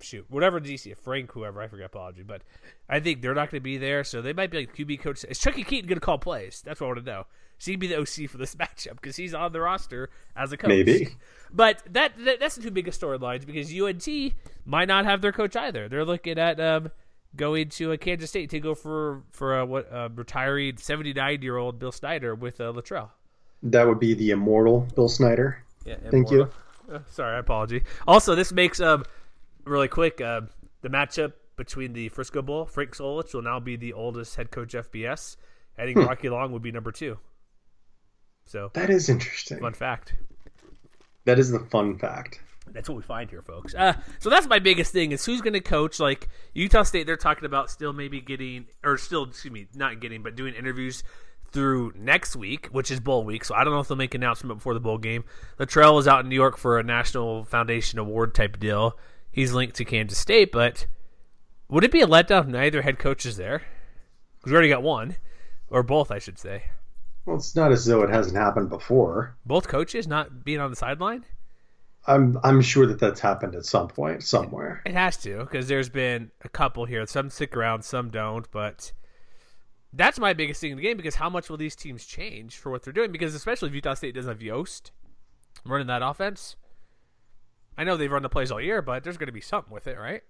[0.00, 2.42] shoot, whatever DC, Frank, whoever, I forget, apology, but
[2.88, 5.24] I think they're not going to be there, so they might be like QB coach.
[5.24, 6.62] Is Chuckie Keeton going to call plays?
[6.64, 7.26] That's what I want to know.
[7.58, 10.56] So he'd be the OC for this matchup because he's on the roster as a
[10.56, 10.68] coach.
[10.68, 11.08] Maybe.
[11.52, 15.56] But that, that that's the two biggest storylines because UNT might not have their coach
[15.56, 15.88] either.
[15.88, 16.90] They're looking at um,
[17.34, 21.42] going to a Kansas State to go for for a, what a retired seventy nine
[21.42, 23.10] year old Bill Snyder with uh, Littrell.
[23.62, 25.62] That would be the immortal Bill Snyder.
[25.84, 26.50] Yeah, Thank you.
[26.92, 27.82] Uh, sorry, apology.
[28.06, 29.04] Also, this makes um
[29.66, 30.42] really quick uh,
[30.82, 32.66] the matchup between the Frisco Bowl.
[32.66, 35.36] Frank Solich will now be the oldest head coach FBS.
[35.78, 36.04] I think Hmm.
[36.06, 37.18] Rocky Long would be number two.
[38.46, 39.58] So That is interesting.
[39.58, 40.14] fun fact.
[41.24, 42.40] That is the fun fact.
[42.68, 43.74] That's what we find here, folks.
[43.74, 45.98] Uh, so that's my biggest thing is who's going to coach.
[46.00, 50.22] Like Utah State, they're talking about still maybe getting, or still, excuse me, not getting,
[50.22, 51.02] but doing interviews
[51.52, 53.44] through next week, which is bowl week.
[53.44, 55.24] So I don't know if they'll make an announcement before the bowl game.
[55.58, 58.98] Littrell was out in New York for a National Foundation Award type deal.
[59.36, 60.86] He's linked to Kansas State, but
[61.68, 63.60] would it be a letdown if neither head coach is there?
[64.38, 65.16] Because we already got one,
[65.68, 66.62] or both, I should say.
[67.26, 69.36] Well, it's not as though it hasn't happened before.
[69.44, 71.26] Both coaches not being on the sideline.
[72.06, 74.80] I'm I'm sure that that's happened at some point somewhere.
[74.86, 77.04] It has to because there's been a couple here.
[77.06, 78.50] Some stick around, some don't.
[78.50, 78.92] But
[79.92, 82.72] that's my biggest thing in the game because how much will these teams change for
[82.72, 83.12] what they're doing?
[83.12, 84.92] Because especially if Utah State doesn't have Yost
[85.66, 86.56] running that offense,
[87.78, 89.86] I know they've run the plays all year, but there's going to be something with
[89.86, 90.22] it, right?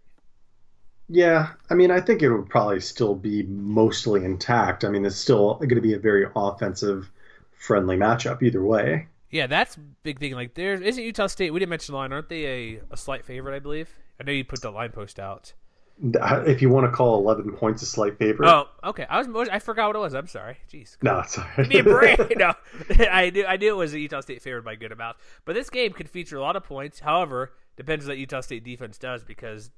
[1.08, 4.84] Yeah, I mean, I think it would probably still be mostly intact.
[4.84, 7.10] I mean, it's still going to be a very offensive
[7.52, 9.06] friendly matchup either way.
[9.30, 10.32] Yeah, that's big thing.
[10.32, 11.52] Like, there isn't Utah State.
[11.52, 12.12] We didn't mention the line.
[12.12, 13.54] Aren't they a, a slight favorite?
[13.54, 13.88] I believe.
[14.20, 15.52] I know you put the line post out.
[15.98, 18.48] If you want to call 11 points a slight favorite.
[18.48, 19.06] Oh, okay.
[19.08, 20.14] I was I forgot what it was.
[20.14, 20.58] I'm sorry.
[20.70, 20.96] Jeez.
[21.02, 21.48] no, sorry.
[21.56, 22.18] Give me a break.
[22.36, 22.52] no,
[23.10, 25.16] I knew I knew it was a Utah State favored by good amount.
[25.44, 27.00] But this game could feature a lot of points.
[27.00, 29.70] However, depends on what Utah State defense does because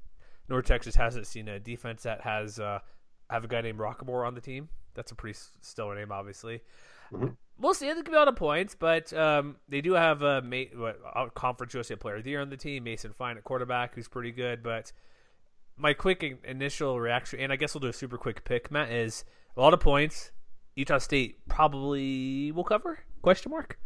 [0.49, 2.81] North Texas hasn't seen a defense that has uh,
[3.31, 4.69] have a guy named Rockamore on the team.
[4.95, 6.63] That's a pretty stellar name, obviously.
[7.61, 7.87] We'll see.
[7.87, 10.43] There could be a lot of points, but um, they do have a
[11.15, 14.09] a conference USA Player of the Year on the team, Mason Fine at quarterback, who's
[14.09, 14.63] pretty good.
[14.63, 14.93] But
[15.79, 19.25] my quick initial reaction, and I guess we'll do a super quick pick, Matt, is
[19.57, 20.33] a lot of points.
[20.77, 23.01] Utah State probably will cover?
[23.23, 23.79] Question mark.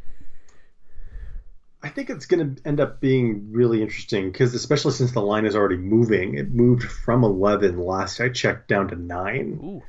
[1.85, 5.47] I think it's going to end up being really interesting because, especially since the line
[5.47, 9.59] is already moving, it moved from 11 last I checked down to 9.
[9.65, 9.83] Ooh,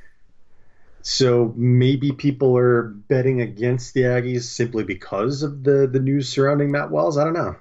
[1.02, 6.72] So maybe people are betting against the Aggies simply because of the, the news surrounding
[6.72, 7.16] Matt Wells.
[7.16, 7.56] I don't know.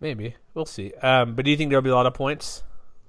[0.00, 0.92] maybe we'll see.
[1.00, 2.62] Um, but do you think there'll be a lot of points?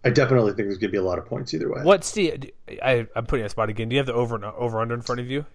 [0.05, 1.81] I definitely think there's going to be a lot of points either way.
[1.83, 2.53] What's the?
[2.81, 3.89] I, I'm putting the spot again.
[3.89, 5.45] Do you have the over and over under in front of you?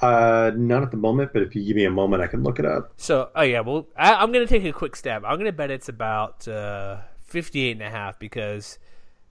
[0.00, 2.58] Uh, not at the moment, but if you give me a moment, I can look
[2.58, 2.92] it up.
[2.96, 5.24] So, oh yeah, well, I, I'm going to take a quick stab.
[5.24, 8.78] I'm going to bet it's about uh, 58 and a half because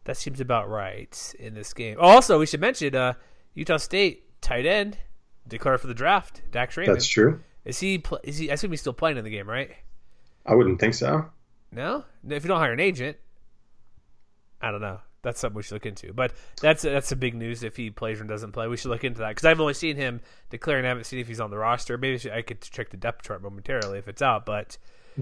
[0.06, 1.98] that seems about right in this game.
[2.00, 3.14] Also, we should mention uh,
[3.54, 4.98] Utah State tight end
[5.48, 6.42] declared for the draft.
[6.52, 6.96] Dax Raymond.
[6.96, 7.42] That's true.
[7.66, 8.04] Is he?
[8.24, 8.50] Is he?
[8.50, 9.72] I assume he's still playing in the game, right?
[10.46, 11.26] I wouldn't think so.
[11.72, 13.18] No, if you don't hire an agent,
[14.64, 15.00] I don't know.
[15.22, 16.12] That's something we should look into.
[16.14, 17.64] But that's that's a big news.
[17.64, 19.96] If he plays or doesn't play, we should look into that because I've only seen
[19.96, 21.98] him declare and I haven't seen if he's on the roster.
[21.98, 24.46] Maybe I could check the depth chart momentarily if it's out.
[24.46, 24.78] But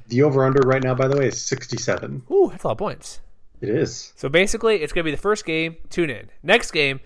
[0.07, 2.23] The over under right now, by the way, is 67.
[2.31, 3.19] ooh, that's a lot of points.
[3.61, 4.13] It is.
[4.15, 5.75] So basically, it's going to be the first game.
[5.89, 6.29] Tune in.
[6.41, 6.99] Next game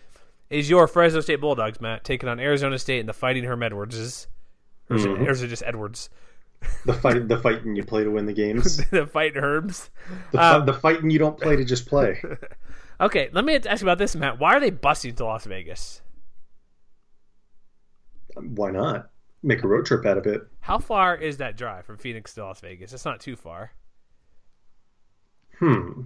[0.49, 4.27] is your Fresno State Bulldogs, Matt, taking on Arizona State and the Fighting Herm Edwardses.
[4.89, 6.09] Or is, it, or is it just Edwards?
[6.85, 8.77] The fight, the fighting you play to win the games.
[8.91, 9.89] the Fighting herbs.
[10.31, 12.21] The, fi- the fighting you don't play to just play.
[12.99, 14.39] Okay, let me ask you about this, Matt.
[14.39, 16.01] Why are they busing to Las Vegas?
[18.35, 19.09] Why not?
[19.43, 20.47] Make a road trip out of it.
[20.61, 22.93] How far is that drive from Phoenix to Las Vegas?
[22.93, 23.71] It's not too far.
[25.59, 26.03] Hmm.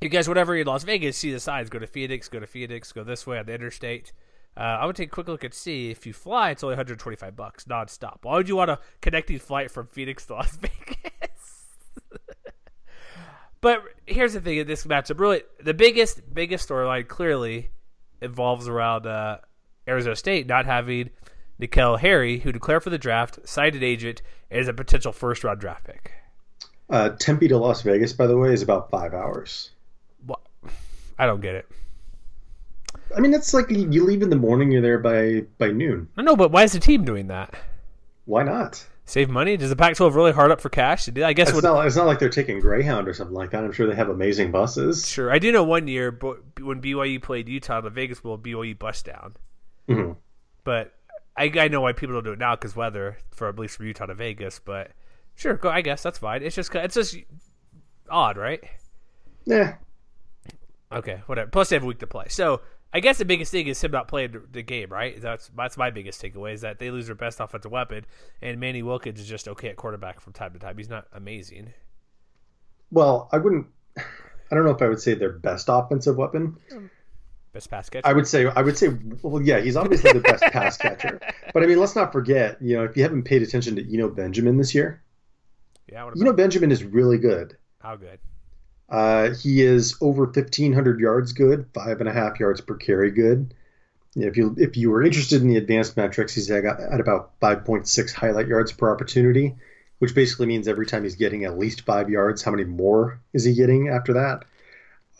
[0.00, 1.68] You guys, whatever you're in Las Vegas, see the signs.
[1.68, 4.12] Go to Phoenix, go to Phoenix, go this way on the interstate.
[4.56, 7.36] Uh, I would take a quick look and see if you fly, it's only 125
[7.36, 8.18] bucks nonstop.
[8.22, 11.66] Why would you want a connecting flight from Phoenix to Las Vegas?
[13.60, 17.70] but here's the thing: in this matchup, really, the biggest, biggest storyline clearly
[18.20, 19.38] involves around uh,
[19.88, 21.10] Arizona State not having
[21.60, 25.84] N'Keal Harry, who declared for the draft, cited agent, as a potential first round draft
[25.84, 26.12] pick.
[26.88, 29.70] Uh, Tempe to Las Vegas, by the way, is about five hours.
[30.26, 30.40] What?
[31.18, 31.68] I don't get it.
[33.16, 36.08] I mean, it's like you leave in the morning, you're there by by noon.
[36.16, 37.54] I know, but why is the team doing that?
[38.24, 38.86] Why not?
[39.06, 39.56] Save money?
[39.56, 41.08] Does the Pac-12 really hard up for cash?
[41.08, 41.84] I guess It's what, not.
[41.84, 43.64] It's not like they're taking Greyhound or something like that.
[43.64, 45.08] I'm sure they have amazing buses.
[45.08, 45.32] sure.
[45.32, 46.16] I do know one year
[46.60, 49.34] when BYU played Utah the Vegas Bowl, BYU bust down.
[49.88, 50.16] Mhm.
[50.62, 50.94] But
[51.36, 53.86] I, I know why people don't do it now because weather, for at least from
[53.86, 54.60] Utah to Vegas.
[54.60, 54.92] But
[55.34, 55.70] sure, go.
[55.70, 56.44] I guess that's fine.
[56.44, 57.16] It's just it's just
[58.08, 58.62] odd, right?
[59.44, 59.74] Yeah.
[60.92, 61.50] Okay, whatever.
[61.50, 62.26] Plus they have a week to play.
[62.28, 62.60] So
[62.92, 65.20] I guess the biggest thing is him not playing the- game, right?
[65.20, 68.04] That's that's my biggest takeaway is that they lose their best offensive weapon,
[68.42, 70.76] and Manny Wilkins is just okay at quarterback from time to time.
[70.76, 71.72] He's not amazing.
[72.90, 73.66] Well, I wouldn't.
[73.96, 76.56] I don't know if I would say their best offensive weapon.
[77.52, 78.06] Best pass catcher.
[78.06, 81.20] I would say I would say well yeah he's obviously the best pass catcher
[81.52, 84.08] but I mean let's not forget you know if you haven't paid attention to Eno
[84.08, 85.02] Benjamin this year
[85.90, 86.04] yeah.
[86.04, 88.20] What Eno about Benjamin is really good how good?
[88.90, 93.54] Uh, he is over 1500 yards good five and a half yards per carry good.
[94.16, 98.12] If you if you were interested in the advanced metrics he's at, at about 5.6
[98.12, 99.54] highlight yards per opportunity
[100.00, 103.44] which basically means every time he's getting at least five yards how many more is
[103.44, 104.44] he getting after that?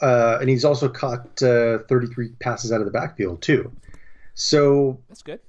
[0.01, 3.71] Uh, and he's also caught uh, 33 passes out of the backfield too.
[4.35, 5.41] So That's good.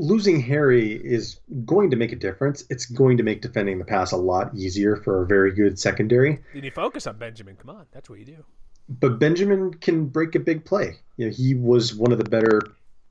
[0.00, 2.64] Losing Harry is going to make a difference.
[2.70, 6.40] It's going to make defending the pass a lot easier for a very good secondary.
[6.54, 7.56] Then you focus on Benjamin.
[7.56, 8.44] Come on, that's what you do.
[8.88, 10.96] But Benjamin can break a big play.
[11.16, 12.62] You know, he was one of the better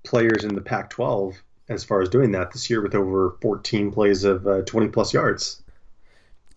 [0.04, 1.36] players in the Pac-12
[1.70, 5.14] as far as doing that this year with over 14 plays of uh, 20 plus
[5.14, 5.62] yards.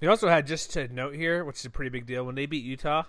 [0.00, 2.24] He also had just to note here, which is a pretty big deal.
[2.24, 3.04] When they beat Utah,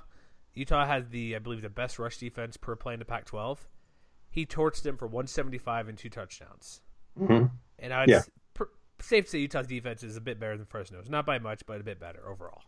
[0.53, 3.59] Utah had the I believe the best rush defense per play in the Pac-12.
[4.29, 6.81] He torched them for 175 and two touchdowns.
[7.19, 7.51] Mhm.
[7.79, 8.21] And I'd Yeah.
[8.99, 11.09] safe to say Utah's defense is a bit better than Fresno's.
[11.09, 12.61] Not by much, but a bit better overall.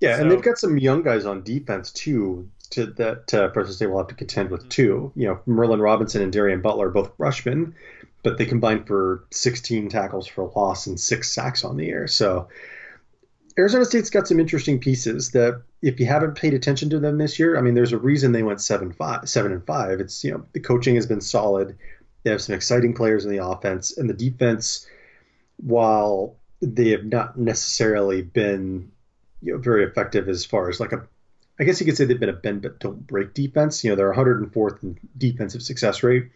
[0.00, 3.72] Yeah, So- and they've got some young guys on defense too to, that uh, Fresno
[3.72, 5.10] State will have to contend with too.
[5.16, 7.74] You know, Merlin Robinson and Darien Butler are both rushmen,
[8.22, 12.06] but they combined for 16 tackles for loss and six sacks on the year.
[12.06, 12.46] So
[13.58, 17.38] Arizona State's got some interesting pieces that if you haven't paid attention to them this
[17.40, 19.98] year, I mean, there's a reason they went seven five, seven and five.
[19.98, 21.76] It's you know the coaching has been solid.
[22.22, 24.86] They have some exciting players in the offense and the defense.
[25.56, 28.90] While they have not necessarily been
[29.42, 31.06] you know, very effective as far as like a,
[31.58, 33.82] I guess you could say they've been a bend but don't break defense.
[33.82, 36.28] You know, they're 104th in defensive success rate,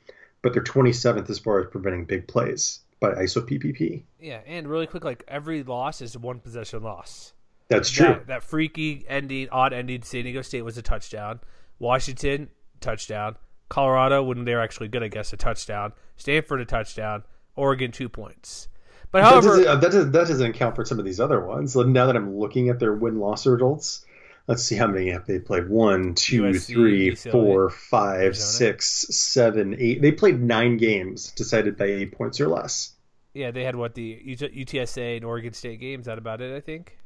[0.43, 4.03] but they're 27th as far as preventing big plays by IsoPPP.
[4.21, 7.33] Yeah, and really quick, like every loss is one possession loss.
[7.69, 8.07] That's true.
[8.07, 11.41] That, that freaky ending, odd ending, San Diego State was a touchdown.
[11.79, 13.37] Washington, touchdown.
[13.73, 15.95] Colorado, when they're actually good, I guess, a touchdown.
[16.17, 17.25] Stanford, a touchdown.
[17.57, 18.69] Oregon, two points.
[19.11, 21.41] But that, however, doesn't, uh, that, doesn't, that doesn't account for some of these other
[21.45, 21.75] ones.
[21.75, 24.05] Now that I'm looking at their win loss results,
[24.47, 25.69] let's see how many have they played.
[25.71, 28.47] One, two, USC, three, UCLA, four, five, Arizona.
[28.47, 30.03] six, seven, eight.
[30.03, 32.93] They played nine games decided by eight points or less.
[33.35, 36.07] yeah, they had what the UTSA and Oregon State games.
[36.07, 36.99] That about it, I think.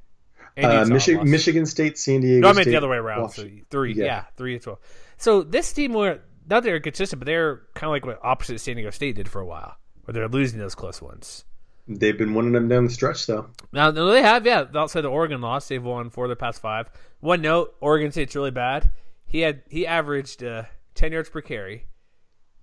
[0.57, 3.31] Uh, Michi- Michigan State, San Diego No, I meant State, the other way around.
[3.31, 4.05] So three, Yeah.
[4.05, 4.25] yeah.
[4.37, 4.79] three to twelve.
[5.19, 8.77] So this team were not they're consistent, but they're kind of like what opposite San
[8.77, 11.45] Diego State did for a while, where they're losing those close ones.
[11.89, 13.51] They've been winning them down the stretch, though.
[13.73, 14.65] Now, no, they have, yeah.
[14.75, 16.91] Outside the Oregon loss, they've won four of their past five.
[17.21, 18.91] One note: Oregon State's really bad.
[19.25, 21.87] He had he averaged uh, ten yards per carry,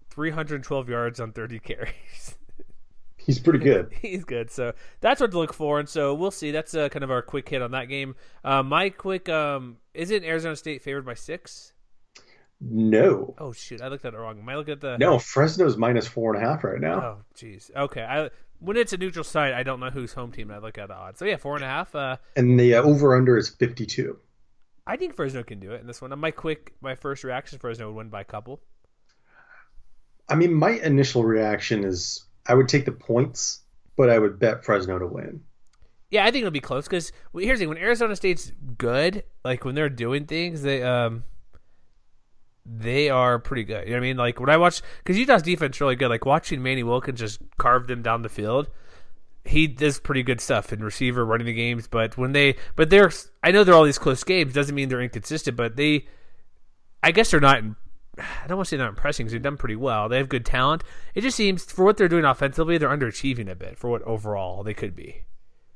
[0.09, 2.35] three hundred twelve yards on thirty carries.
[3.17, 3.93] He's pretty good.
[4.01, 5.79] He's good, so that's what to look for.
[5.79, 6.51] And so we'll see.
[6.51, 8.15] That's uh, kind of our quick hit on that game.
[8.43, 11.72] Uh, my quick um, isn't Arizona State favored by six?
[12.65, 13.35] No.
[13.37, 14.39] Oh shoot, I looked at it wrong.
[14.39, 17.01] Am I looking at the No, Fresno's minus four and a half right now.
[17.01, 17.75] Oh, jeez.
[17.75, 18.03] Okay.
[18.03, 20.49] I when it's a neutral site, I don't know whose home team.
[20.49, 21.19] I look at the odds.
[21.19, 21.93] So yeah, four and a half.
[21.93, 24.17] Uh, And the uh, over under is 52.
[24.87, 26.17] I think Fresno can do it in this one.
[26.17, 28.61] My quick, my first reaction: Fresno would win by a couple.
[30.29, 33.61] I mean, my initial reaction is I would take the points,
[33.97, 35.41] but I would bet Fresno to win.
[36.09, 39.65] Yeah, I think it'll be close because here's the thing: when Arizona State's good, like
[39.65, 41.23] when they're doing things, they um
[42.65, 43.85] they are pretty good.
[43.85, 44.17] You know what I mean?
[44.17, 46.09] Like when I watch because Utah's defense really good.
[46.09, 48.69] Like watching Manny Wilkins just carve them down the field.
[49.45, 51.87] He does pretty good stuff in receiver, running the games.
[51.87, 53.11] But when they, but they're,
[53.43, 54.53] I know they're all these close games.
[54.53, 56.07] Doesn't mean they're inconsistent, but they,
[57.01, 57.61] I guess they're not.
[58.17, 60.07] I don't want to say not impressing because they've done pretty well.
[60.07, 60.83] They have good talent.
[61.15, 64.63] It just seems for what they're doing offensively, they're underachieving a bit for what overall
[64.63, 65.23] they could be.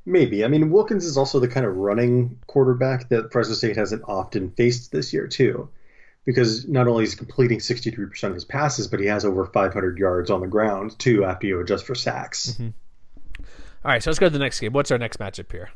[0.06, 0.46] Maybe.
[0.46, 4.52] I mean, Wilkins is also the kind of running quarterback that Fresno State hasn't often
[4.52, 5.68] faced this year, too.
[6.28, 9.98] Because not only is he completing 63% of his passes, but he has over 500
[9.98, 12.60] yards on the ground, too, after you adjust for sacks.
[12.60, 12.74] All
[13.86, 14.74] right, so let's go to the next game.
[14.74, 15.70] What's our next matchup here?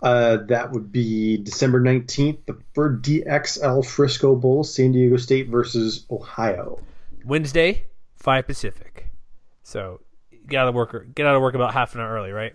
[0.00, 6.06] Uh, that would be December 19th, the for DXL Frisco Bowl, San Diego State versus
[6.10, 6.78] Ohio.
[7.24, 9.08] Wednesday, five Pacific.
[9.62, 10.00] So
[10.46, 11.14] get out of work.
[11.14, 12.52] Get out of work about half an hour early, right?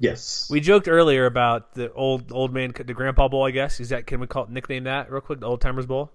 [0.00, 0.48] Yes.
[0.50, 3.44] We joked earlier about the old old man, the Grandpa Bowl.
[3.44, 5.40] I guess is that can we call it nickname that real quick?
[5.40, 6.10] The Old Timers Bowl.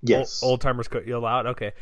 [0.00, 0.42] yes.
[0.42, 1.46] Old Timers you allowed.
[1.46, 1.72] Okay.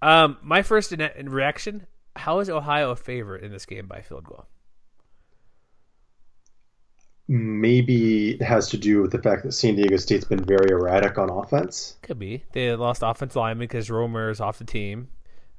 [0.00, 4.46] Um, my first reaction: How is Ohio a favorite in this game by field goal?
[7.32, 11.16] maybe it has to do with the fact that San Diego State's been very erratic
[11.16, 11.96] on offense.
[12.02, 15.08] Could be they lost offensive lineman because Roemer is off the team.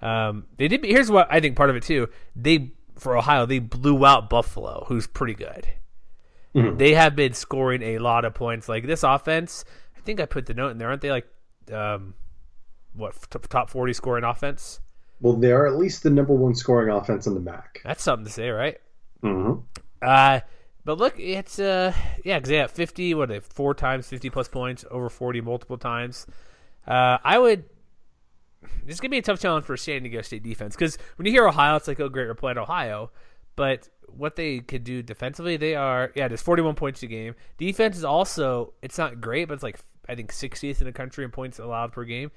[0.01, 0.83] Um, they did.
[0.83, 2.09] Here's what I think part of it too.
[2.35, 5.67] They for Ohio they blew out Buffalo, who's pretty good.
[6.53, 6.77] Mhm.
[6.77, 8.69] They have been scoring a lot of points.
[8.69, 9.65] Like this offense,
[9.97, 10.89] I think I put the note in there.
[10.89, 11.27] Aren't they like
[11.73, 12.13] um,
[12.93, 13.15] what
[13.49, 14.79] top forty scoring offense?
[15.19, 17.81] Well, they are at least the number one scoring offense in the MAC.
[17.83, 18.77] That's something to say, right?
[19.23, 19.61] Mm-hmm.
[20.01, 20.41] Uh,
[20.85, 23.13] but look, it's uh, yeah, because they have fifty.
[23.15, 26.27] What are they four times fifty plus points, over forty multiple times.
[26.85, 27.63] Uh, I would.
[28.85, 31.31] This is gonna be a tough challenge for San Diego State defense because when you
[31.31, 33.11] hear Ohio, it's like, oh, great, we're playing Ohio.
[33.55, 37.35] But what they could do defensively, they are yeah, there's 41 points a game.
[37.57, 39.79] Defense is also it's not great, but it's like
[40.09, 42.31] I think 60th in the country in points allowed per game.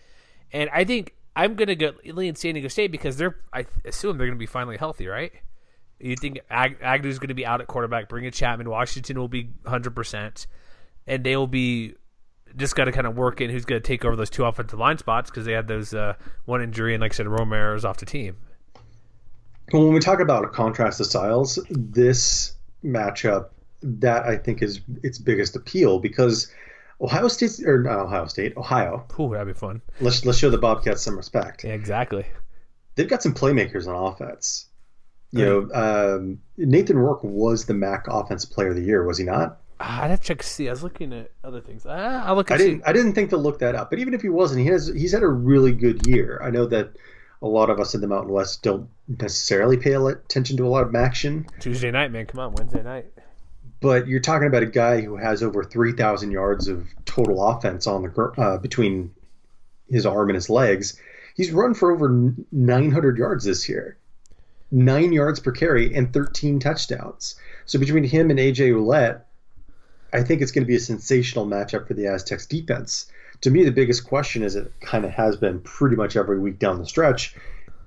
[0.52, 4.26] And I think I'm gonna go lean San Diego State because they're I assume they're
[4.26, 5.32] gonna be finally healthy, right?
[6.00, 8.08] You think Ag- Agnew's going to be out at quarterback?
[8.08, 8.68] Bring in Chapman.
[8.68, 10.46] Washington will be 100%.
[11.06, 11.94] And they will be
[12.56, 14.78] just got to kind of work in who's going to take over those two offensive
[14.78, 16.14] line spots because they had those uh,
[16.44, 18.36] one injury and, like I said, Roemer is off the team.
[19.72, 23.48] Well, when we talk about a contrast of styles, this matchup
[23.82, 26.52] that I think is its biggest appeal because
[27.00, 29.06] Ohio State or not Ohio State, Ohio.
[29.18, 29.82] Ooh, that'd be fun.
[30.00, 31.64] Let's let's show the Bobcats some respect.
[31.64, 32.26] Yeah, exactly.
[32.94, 34.66] They've got some playmakers on offense.
[35.32, 39.24] You know, um, Nathan Rourke was the MAC Offensive Player of the Year, was he
[39.24, 39.58] not?
[39.86, 40.68] I'd have to check to see.
[40.68, 41.84] I was looking at other things.
[41.86, 42.82] Ah, I'll look I didn't.
[42.86, 43.90] I didn't think to look that up.
[43.90, 44.86] But even if he wasn't, he has.
[44.86, 46.40] He's had a really good year.
[46.42, 46.96] I know that
[47.42, 50.86] a lot of us in the Mountain West don't necessarily pay attention to a lot
[50.86, 51.46] of action.
[51.60, 52.26] Tuesday night, man.
[52.26, 53.06] Come on, Wednesday night.
[53.80, 58.02] But you're talking about a guy who has over 3,000 yards of total offense on
[58.02, 59.10] the uh, between
[59.90, 60.98] his arm and his legs.
[61.34, 63.98] He's run for over 900 yards this year,
[64.70, 67.34] nine yards per carry, and 13 touchdowns.
[67.66, 69.20] So between him and AJ Ouellette,
[70.14, 73.10] I think it's going to be a sensational matchup for the Aztecs defense.
[73.40, 76.60] To me, the biggest question, as it kind of has been pretty much every week
[76.60, 77.34] down the stretch,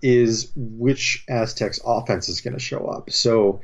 [0.02, 3.10] is which Aztecs offense is going to show up.
[3.10, 3.62] So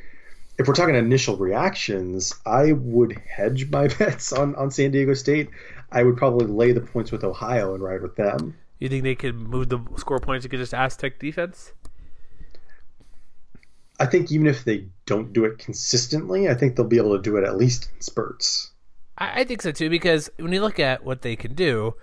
[0.58, 5.50] if we're talking initial reactions, I would hedge my bets on, on San Diego State.
[5.92, 8.56] I would probably lay the points with Ohio and ride with them.
[8.80, 11.74] You think they could move the score points against Aztec defense?
[14.00, 17.22] I think even if they don't do it consistently, I think they'll be able to
[17.22, 18.72] do it at least in spurts.
[19.18, 21.96] I, I think so too because when you look at what they can do,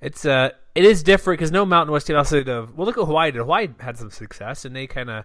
[0.00, 3.04] it's uh it is different because no Mountain West team outside of well look at
[3.04, 5.24] Hawaii did Hawaii had some success and they kind of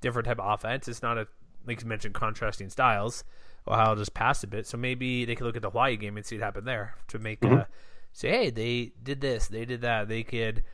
[0.00, 0.86] different type of offense.
[0.88, 1.26] It's not a
[1.66, 3.24] like you mentioned contrasting styles.
[3.66, 6.24] Ohio just passed a bit, so maybe they could look at the Hawaii game and
[6.24, 7.64] see what happened there to make uh,
[8.12, 10.64] say hey they did this they did that they could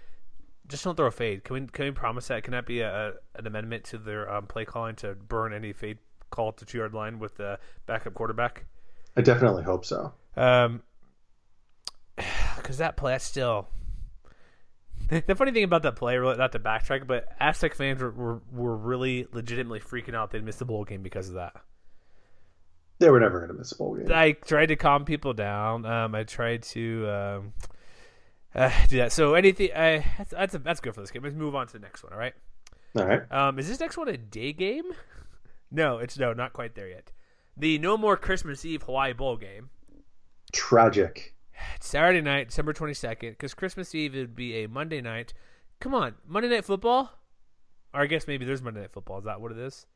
[0.68, 1.44] just don't throw a fade.
[1.44, 2.42] Can we can we promise that?
[2.42, 5.72] Can that be a, a an amendment to their um, play calling to burn any
[5.72, 5.98] fade
[6.30, 8.64] call to two yard line with the backup quarterback?
[9.16, 10.12] I definitely hope so.
[10.36, 10.82] Um,
[12.56, 13.68] because that play, that's still.
[15.26, 18.40] The funny thing about that play, really, not to backtrack, but Aztec fans were, were,
[18.50, 21.52] were really legitimately freaking out they missed the bowl game because of that.
[23.00, 24.10] They were never going to miss a bowl game.
[24.10, 25.84] I tried to calm people down.
[25.84, 27.52] Um, I tried to um,
[28.54, 29.12] uh, do that.
[29.12, 31.22] So anything, I that's that's, that's good for this game.
[31.22, 32.12] Let's move on to the next one.
[32.12, 32.34] All right.
[32.96, 33.30] All right.
[33.32, 34.84] Um, is this next one a day game?
[35.70, 37.10] No, it's no, not quite there yet.
[37.56, 39.70] The No More Christmas Eve Hawaii Bowl game.
[40.52, 41.34] Tragic.
[41.76, 45.32] It's Saturday night, December 22nd, because Christmas Eve would be a Monday night.
[45.80, 47.10] Come on, Monday Night Football?
[47.92, 49.18] Or I guess maybe there's Monday Night Football.
[49.18, 49.86] Is that what it is?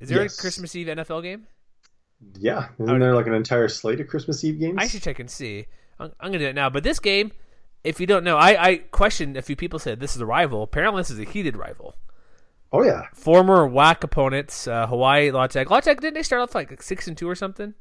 [0.00, 0.38] Is there Yes.
[0.38, 1.46] a Christmas Eve NFL game?
[2.38, 2.68] Yeah.
[2.78, 4.76] Isn't there like an entire slate of Christmas Eve games?
[4.78, 5.66] I should check and see.
[5.98, 6.68] I'm, I'm going to do it now.
[6.70, 7.32] But this game,
[7.84, 10.62] if you don't know, I, I questioned a few people said this is a rival.
[10.62, 11.96] Apparently, this is a heated rival.
[12.72, 13.06] oh, yeah.
[13.14, 15.70] Former WAC opponents, uh, Hawaii, La Tech.
[15.70, 17.74] La Tech, didn't they start off like, like 6 and 2 or something?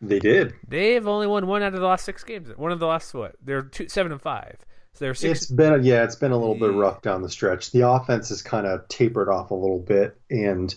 [0.00, 0.54] They did.
[0.66, 2.50] They've only won one out of the last six games.
[2.56, 3.36] One of the last, what?
[3.42, 4.56] They're two, 7 and 5.
[4.94, 7.72] So they're 6 It's been yeah, it's been a little bit rough down the stretch.
[7.72, 10.74] The offense has kind of tapered off a little bit, and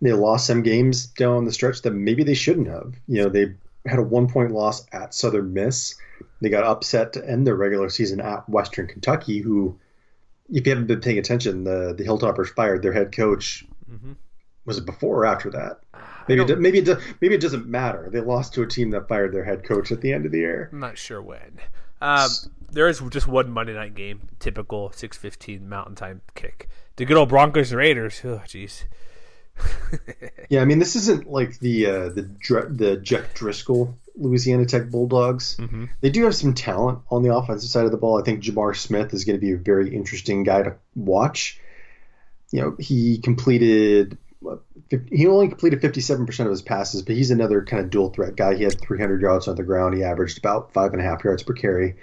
[0.00, 2.94] they lost some games down the stretch that maybe they shouldn't have.
[3.06, 3.54] You know, they
[3.88, 5.96] had a one point loss at Southern Miss.
[6.40, 9.78] They got upset to end their regular season at Western Kentucky, who,
[10.48, 13.64] if you haven't been paying attention, the the Hilltoppers fired their head coach.
[14.64, 15.80] Was it before or after that?
[16.28, 18.10] Maybe it, maybe it, maybe it doesn't matter.
[18.12, 20.38] They lost to a team that fired their head coach at the end of the
[20.38, 20.68] year.
[20.70, 21.58] I'm not sure when.
[22.02, 22.28] Um,
[22.70, 26.68] there is just one Monday night game, typical 6:15 Mountain Time kick.
[26.96, 28.20] The good old Broncos and Raiders.
[28.24, 28.84] Oh, jeez.
[30.48, 32.22] Yeah, I mean, this isn't like the uh, the
[32.70, 35.56] the Jeff Driskel Louisiana Tech Bulldogs.
[35.56, 35.86] Mm-hmm.
[36.00, 38.18] They do have some talent on the offensive side of the ball.
[38.18, 41.60] I think J'Mar Smith is going to be a very interesting guy to watch.
[42.50, 44.16] You know, he completed
[45.10, 48.54] he only completed 57% of his passes, but he's another kind of dual threat guy.
[48.54, 49.94] He had 300 yards on the ground.
[49.94, 51.96] He averaged about five and a half yards per carry.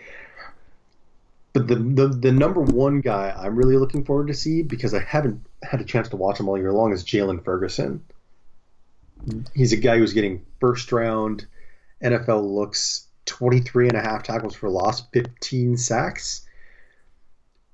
[1.54, 5.00] But the, the the number one guy I'm really looking forward to see because I
[5.00, 8.04] haven't had a chance to watch him all year long is Jaylon Ferguson.
[9.54, 11.46] He's a guy who's getting first round
[12.04, 16.46] NFL looks, 23 and a half tackles for loss, 15 sacks.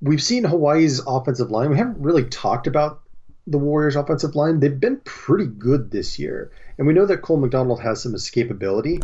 [0.02, 1.70] We've seen Hawaii's offensive line.
[1.70, 3.02] We haven't really talked about
[3.48, 4.60] the Warriors' offensive line.
[4.60, 6.52] They've been pretty good this year.
[6.78, 9.04] And we know that Cole McDonald has some escapability,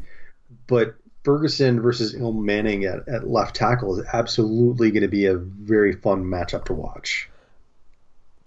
[0.68, 5.36] but Ferguson versus Ilm Manning at, at left tackle is absolutely going to be a
[5.36, 7.30] very fun matchup to watch.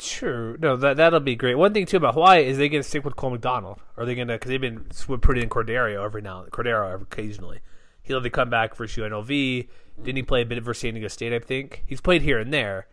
[0.00, 0.56] True.
[0.58, 1.56] No, that that'll be great.
[1.56, 3.80] One thing too about Hawaii is they going to stick with Cole McDonald.
[3.98, 4.34] Are they going to?
[4.34, 4.86] Because they've been
[5.20, 7.60] putting in Cordeiro every now, and Cordeiro occasionally.
[8.02, 9.68] He'll have to come back for UNLV.
[10.02, 11.34] Didn't he play a bit of San Diego State?
[11.34, 12.88] I think he's played here and there.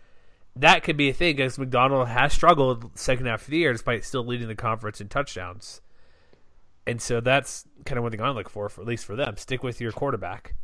[0.55, 4.03] That could be a thing because McDonald has struggled second half of the year despite
[4.03, 5.81] still leading the conference in touchdowns.
[6.85, 9.37] And so that's kind of one thing I look for, for at least for them.
[9.37, 10.55] Stick with your quarterback.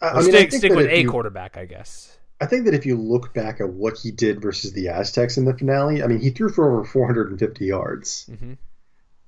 [0.00, 2.18] I mean, stick, stick with a you, quarterback, I guess.
[2.42, 5.44] I think that if you look back at what he did versus the Aztecs in
[5.44, 8.28] the finale, I mean, he threw for over 450 yards.
[8.30, 8.52] Mm-hmm.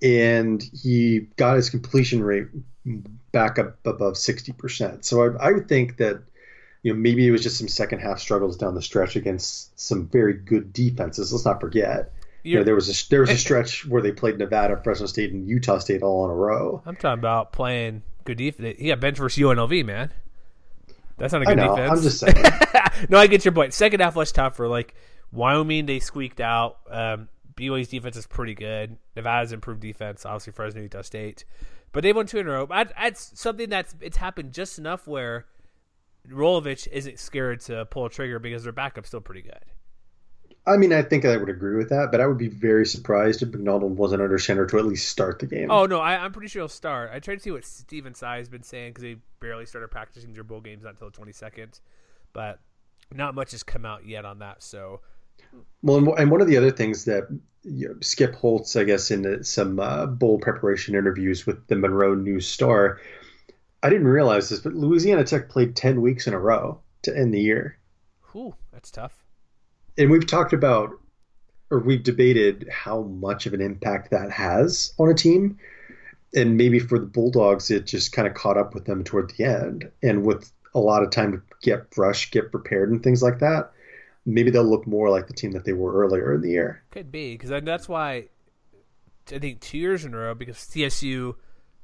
[0.03, 2.49] And he got his completion rate
[3.33, 5.05] back up above 60%.
[5.05, 6.23] So I, I would think that
[6.83, 10.09] you know, maybe it was just some second half struggles down the stretch against some
[10.09, 11.33] very good defenses.
[11.33, 12.13] Let's not forget
[12.45, 15.33] you know, there was a there was a stretch where they played Nevada, Fresno State,
[15.33, 16.83] and Utah State all in a row.
[16.85, 18.77] I'm talking about playing good defense.
[18.79, 20.11] He got bench versus UNLV, man.
[21.17, 21.99] That's not a good know, defense.
[21.99, 23.07] I'm just saying.
[23.09, 23.73] no, I get your point.
[23.73, 24.69] Second half was tougher.
[24.69, 24.95] Like
[25.33, 26.79] Wyoming, they squeaked out.
[26.91, 28.97] Um, BYU's defense is pretty good.
[29.17, 30.27] Nevada's improved defense.
[30.27, 31.45] Obviously, Fresno, Utah State,
[31.93, 32.67] but they won two in a row.
[32.67, 35.47] That's something that's it's happened just enough where
[36.29, 39.65] Rolovich isn't scared to pull a trigger because their backup's still pretty good.
[40.67, 43.43] I mean, I think I would agree with that, but I would be very surprised
[43.43, 45.71] if McDonald wasn't under center to at least start the game.
[45.71, 47.11] Oh no, I, am pretty sure he'll start.
[47.13, 50.33] I tried to see what Stephen Tsai has been saying because they barely started practicing
[50.33, 51.81] their bowl games until the 22nd,
[52.33, 52.61] but
[53.13, 54.63] not much has come out yet on that.
[54.63, 55.03] So,
[55.83, 57.29] well, and one of the other things that
[57.63, 62.15] you know, Skip Holtz, I guess, in some uh, bowl preparation interviews with the Monroe
[62.15, 63.01] News Star,
[63.83, 67.35] I didn't realize this, but Louisiana Tech played 10 weeks in a row to end
[67.35, 67.77] the year.
[68.33, 69.24] Whew, that's tough
[69.99, 70.91] and we've talked about
[71.71, 75.59] or we've debated how much of an impact that has on a team.
[76.35, 79.45] And maybe for the Bulldogs, it just kind of caught up with them toward the
[79.45, 79.91] end.
[80.03, 83.73] And with a lot of time to get fresh, get prepared, and things like that,
[84.27, 86.83] maybe they'll look more like the team that they were earlier in the year.
[86.91, 88.29] Could be, because that's why
[89.33, 91.37] I think two years in a row, because CSU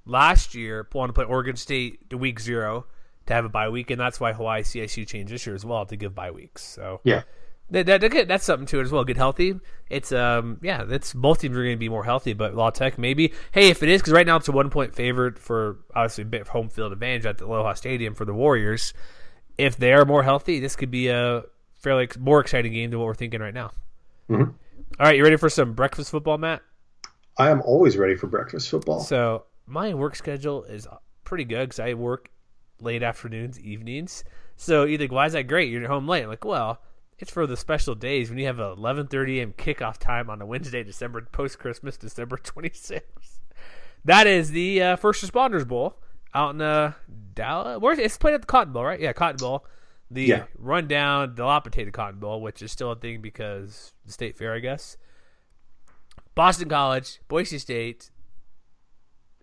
[0.05, 2.87] last year wanted to play Oregon State the week zero
[3.27, 5.87] to have a bye week, and that's why Hawaii CSU changed this year as well
[5.87, 6.63] to give bye weeks.
[6.63, 7.23] So yeah,
[7.71, 9.05] that, that, that's something to it as well.
[9.05, 9.59] Get healthy.
[9.89, 12.99] It's um yeah, that's both teams are going to be more healthy, but La Tech
[12.99, 13.33] maybe.
[13.53, 16.27] Hey, if it is, because right now it's a one point favorite for obviously a
[16.27, 18.93] bit of home field advantage at the Aloha Stadium for the Warriors.
[19.57, 21.45] If they are more healthy, this could be a
[21.77, 23.73] fairly more exciting game than what we're thinking right now.
[24.29, 24.43] Mm-hmm.
[24.43, 26.63] All right, you ready for some breakfast football, Matt?
[27.37, 29.01] I am always ready for breakfast football.
[29.01, 30.87] So my work schedule is
[31.25, 32.31] pretty good because I work
[32.81, 34.25] late afternoons, evenings.
[34.57, 35.71] So you think, why is that great?
[35.71, 36.23] You're home late.
[36.23, 36.81] I'm like, well
[37.21, 39.53] it's for the special days when you have a 11:30 a.m.
[39.53, 43.03] kickoff time on a Wednesday, December post Christmas, December 26th.
[44.05, 45.97] That is the uh, First Responders Bowl
[46.35, 46.93] out in uh,
[47.35, 47.79] Dallas.
[47.81, 48.99] Where it's played at the Cotton Bowl, right?
[48.99, 49.67] Yeah, Cotton Bowl.
[50.11, 50.45] The yeah.
[50.59, 54.97] rundown, dilapidated Cotton Bowl, which is still a thing because the State Fair, I guess.
[56.35, 58.11] Boston College, Boise State.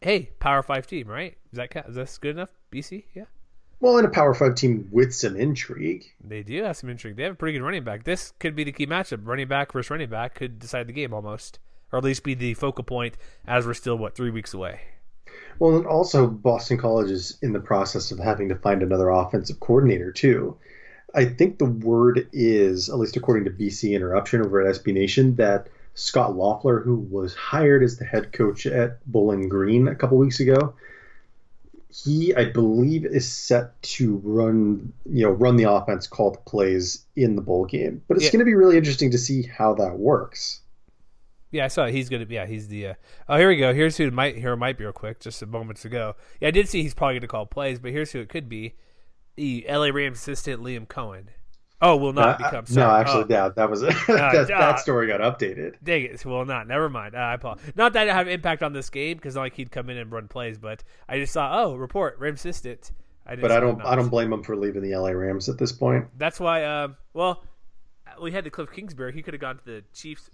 [0.02, 1.38] Hey, Power Five team, right?
[1.52, 2.50] Is that is that good enough?
[2.72, 3.26] BC, yeah.
[3.80, 6.06] Well, in a Power Five team with some intrigue.
[6.24, 7.16] They do have some intrigue.
[7.16, 8.06] They have a pretty good running back.
[8.06, 9.20] This could be the key matchup.
[9.24, 11.60] Running back versus running back could decide the game almost,
[11.92, 14.82] or at least be the focal point as we're still what three weeks away.
[15.60, 19.60] Well, and also Boston College is in the process of having to find another offensive
[19.60, 20.58] coordinator too.
[21.14, 25.36] I think the word is, at least according to BC Interruption over at SB Nation,
[25.36, 30.18] that Scott Loeffler, who was hired as the head coach at Bowling Green a couple
[30.18, 30.76] weeks ago,
[31.90, 37.06] he, I believe, is set to run, you know, run the offense, call the plays
[37.16, 38.02] in the bowl game.
[38.08, 38.32] But it's yeah.
[38.32, 40.62] going to be really interesting to see how that works.
[41.50, 41.94] Yeah, I saw it.
[41.94, 42.36] he's going to be.
[42.36, 42.88] Yeah, he's the.
[42.88, 42.94] Uh,
[43.30, 43.74] oh, here we go.
[43.74, 44.38] Here's who might.
[44.38, 46.16] Here might be real quick, just a moments ago.
[46.42, 48.50] Yeah, I did see he's probably going to call plays, but here's who it could
[48.50, 48.76] be:
[49.36, 51.28] the LA Rams assistant Liam Coen.
[51.82, 52.66] Oh, will not become.
[52.66, 52.88] Sorry.
[52.88, 53.28] No, actually, oh.
[53.30, 55.76] yeah, that was that, uh, that story got updated.
[55.84, 56.26] Dang it!
[56.26, 56.68] Well, not.
[56.68, 57.14] Never mind.
[57.14, 57.72] Uh, I apologize.
[57.76, 60.28] Not that it had impact on this game because like he'd come in and run
[60.28, 61.64] plays, but I just saw.
[61.64, 62.92] Oh, report Rams assistant.
[63.28, 63.80] I but I don't.
[63.84, 66.08] I don't blame him for leaving the LA Rams at this point.
[66.18, 66.64] That's why.
[66.64, 67.44] Uh, well,
[68.20, 69.14] we had to Cliff Kingsbury.
[69.14, 70.32] He could have gone to the Chiefs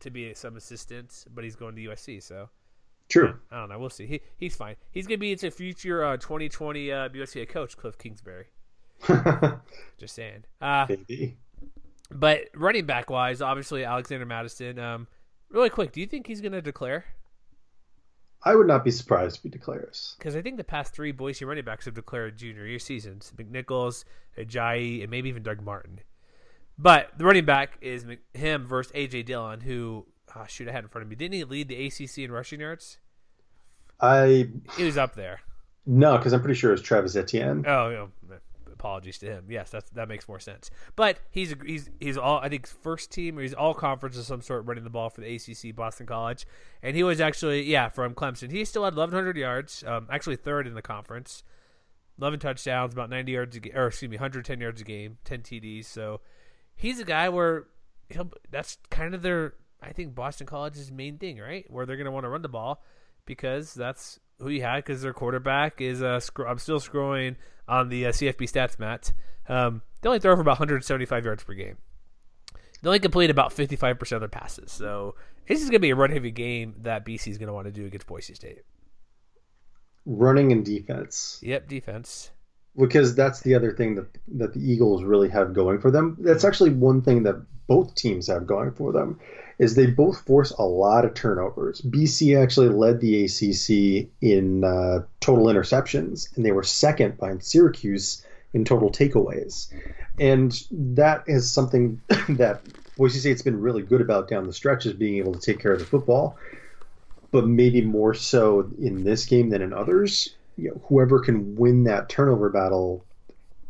[0.00, 2.22] to be some assistant, but he's going to USC.
[2.22, 2.48] So
[3.08, 3.38] True.
[3.50, 3.78] I don't know.
[3.78, 4.06] We'll see.
[4.06, 4.76] He he's fine.
[4.90, 8.46] He's gonna be into future uh, 2020 uh, USC coach Cliff Kingsbury.
[9.98, 10.44] Just saying.
[10.60, 11.36] Uh, Maybe.
[12.10, 14.78] but running back wise, obviously Alexander Mattison.
[14.78, 15.06] Um,
[15.50, 17.04] really quick, do you think he's gonna declare?
[18.42, 20.14] I would not be surprised if he declares.
[20.18, 24.04] Because I think the past three Boise running backs have declared junior year seasons: McNichols,
[24.38, 26.00] Ajayi, and maybe even Doug Martin.
[26.78, 30.88] But the running back is him versus AJ Dillon, who oh, shoot I had in
[30.88, 31.16] front of me.
[31.16, 32.98] Didn't he lead the ACC in rushing yards?
[34.00, 35.40] I He was up there.
[35.86, 37.64] no, because I'm pretty sure it was Travis Etienne.
[37.66, 38.10] Oh, know,
[38.78, 39.46] apologies to him.
[39.48, 40.70] Yes, that's that makes more sense.
[40.94, 44.42] But he's he's he's all I think first team or he's all conference of some
[44.42, 46.46] sort running the ball for the ACC Boston College,
[46.82, 48.50] and he was actually yeah from Clemson.
[48.50, 51.42] He still had 1,100 yards, um, actually third in the conference,
[52.18, 55.40] 11 touchdowns, about 90 yards a game, or excuse me, 110 yards a game, 10
[55.40, 55.86] TDs.
[55.86, 56.20] So
[56.74, 57.66] he's a guy where
[58.08, 61.64] he'll that's kind of their I think Boston College's main thing, right?
[61.70, 62.82] Where they're going to want to run the ball
[63.24, 67.36] because that's who you had because their quarterback is uh scr- I'm still scrolling
[67.68, 69.12] on the uh, CFB stats Matt.
[69.48, 71.78] Um, they only throw for about 175 yards per game.
[72.82, 74.70] They only complete about 55% of their passes.
[74.70, 75.14] So
[75.48, 77.66] this is going to be a run heavy game that BC is going to want
[77.66, 78.62] to do against Boise State.
[80.04, 81.40] Running and defense.
[81.42, 82.30] Yep, defense.
[82.76, 86.16] because that's the other thing that that the Eagles really have going for them.
[86.20, 89.18] That's actually one thing that both teams have going for them
[89.58, 91.80] is they both force a lot of turnovers.
[91.80, 98.24] BC actually led the ACC in uh, total interceptions, and they were second behind Syracuse
[98.52, 99.72] in total takeaways.
[100.18, 102.62] And that is something that
[102.96, 105.72] Boise State's been really good about down the stretch is being able to take care
[105.72, 106.38] of the football.
[107.30, 111.84] But maybe more so in this game than in others you know, whoever can win
[111.84, 113.04] that turnover battle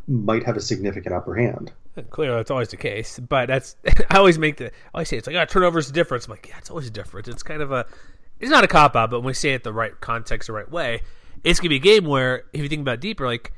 [0.07, 1.73] might have a significant upper hand.
[2.11, 3.19] Clearly, that's always the case.
[3.19, 3.77] But that's
[4.11, 6.27] I always make the I always say it's like oh, turnovers a difference.
[6.27, 7.29] I'm like, yeah, it's always a difference.
[7.29, 7.87] It's kind of a
[8.39, 10.71] it's not a cop out, but when we say it the right context, the right
[10.71, 11.03] way,
[11.43, 13.53] it's gonna be a game where if you think about it deeper, like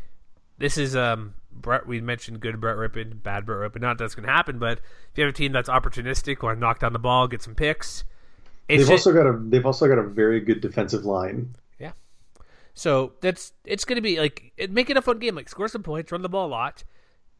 [0.58, 1.86] this is um Brett.
[1.86, 3.80] We mentioned good Brett Rypien, bad Brett Rypien.
[3.80, 6.92] Not that's gonna happen, but if you have a team that's opportunistic, or knock down
[6.92, 8.04] the ball, get some picks,
[8.68, 11.56] They've just- also got a they've also got a very good defensive line.
[11.80, 11.92] yeah.
[12.74, 15.34] So that's it's going to be like it, make it a fun game.
[15.34, 16.84] Like score some points, run the ball a lot,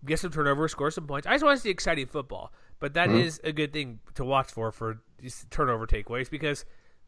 [0.04, 1.26] get some turnovers, score some points.
[1.26, 4.50] I just want to see exciting football, but that is a good thing to watch
[4.50, 6.64] for for these turnover takeaways because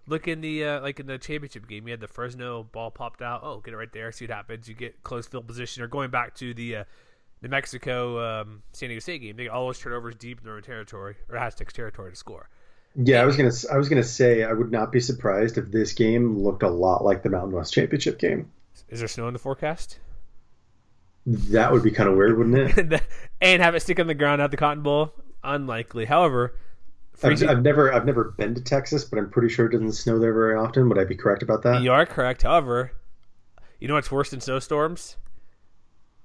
[0.06, 3.22] look in the uh, like in the championship game, you had the Fresno ball popped
[3.22, 3.40] out.
[3.42, 4.68] Oh, get it right there, see what happens.
[4.68, 6.84] You get close field position, or going back to the uh,
[7.42, 10.56] New Mexico um, San Diego State game, they get all those turnovers deep in their
[10.56, 12.48] own territory or Aztecs territory to score.
[12.96, 15.92] Yeah, I was gonna I was gonna say I would not be surprised if this
[15.92, 18.50] game looked a lot like the Mountain West Championship game.
[18.88, 19.98] Is there snow in the forecast?
[21.26, 23.02] That would be kind of weird, wouldn't it?
[23.40, 25.12] and have it stick on the ground at the Cotton Bowl?
[25.44, 26.06] Unlikely.
[26.06, 26.54] However,
[27.22, 30.18] I've, I've never I've never been to Texas, but I'm pretty sure it doesn't snow
[30.18, 30.88] there very often.
[30.88, 31.82] Would I be correct about that?
[31.82, 32.42] you are correct.
[32.42, 32.92] However,
[33.78, 35.16] you know what's worse than snowstorms?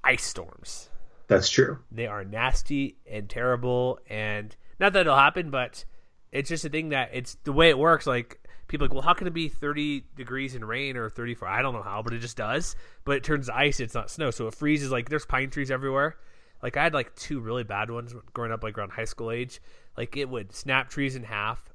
[0.04, 0.90] Ice storms.
[1.28, 1.80] That's true.
[1.92, 5.84] They are nasty and terrible, and not that it'll happen, but
[6.32, 8.06] it's just a thing that it's the way it works.
[8.06, 8.40] Like
[8.76, 11.48] people like, well, how can it be 30 degrees in rain or 34?
[11.48, 12.76] I don't know how, but it just does.
[13.04, 13.80] But it turns ice.
[13.80, 14.92] It's not snow, so it freezes.
[14.92, 16.18] Like there's pine trees everywhere.
[16.62, 19.60] Like I had like two really bad ones growing up, like around high school age.
[19.98, 21.72] Like it would snap trees in half.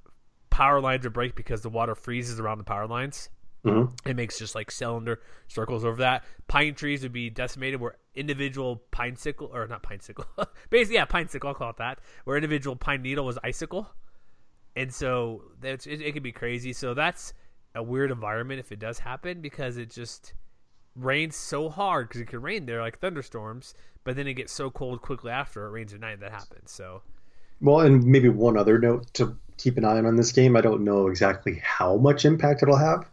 [0.51, 3.29] Power lines would break because the water freezes around the power lines.
[3.65, 3.93] Mhm.
[4.07, 6.25] It makes just like cylinder circles over that.
[6.49, 10.25] Pine trees would be decimated where individual pine sickle or not pine sickle,
[10.71, 11.49] basically yeah, pine sickle.
[11.49, 12.01] I'll call it that.
[12.25, 13.91] Where individual pine needle was icicle,
[14.77, 16.73] and so that's it, it can be crazy.
[16.73, 17.35] So that's
[17.75, 20.35] a weird environment if it does happen because it just
[20.97, 24.71] rains so hard because it can rain there like thunderstorms, but then it gets so
[24.71, 26.71] cold quickly after it rains at night that happens.
[26.73, 27.03] So
[27.61, 30.57] Well, and maybe one other note to keep an eye on on this game.
[30.57, 33.09] I don't know exactly how much impact it'll have,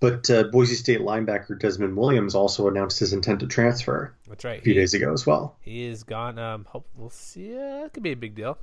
[0.00, 4.60] but uh, Boise State linebacker Desmond Williams also announced his intent to transfer that's right.
[4.60, 5.56] a few He, days ago as well.
[5.60, 6.38] he is gone.
[6.38, 7.56] Um, hope we'll see.
[7.56, 8.58] Uh, it could be a big deal.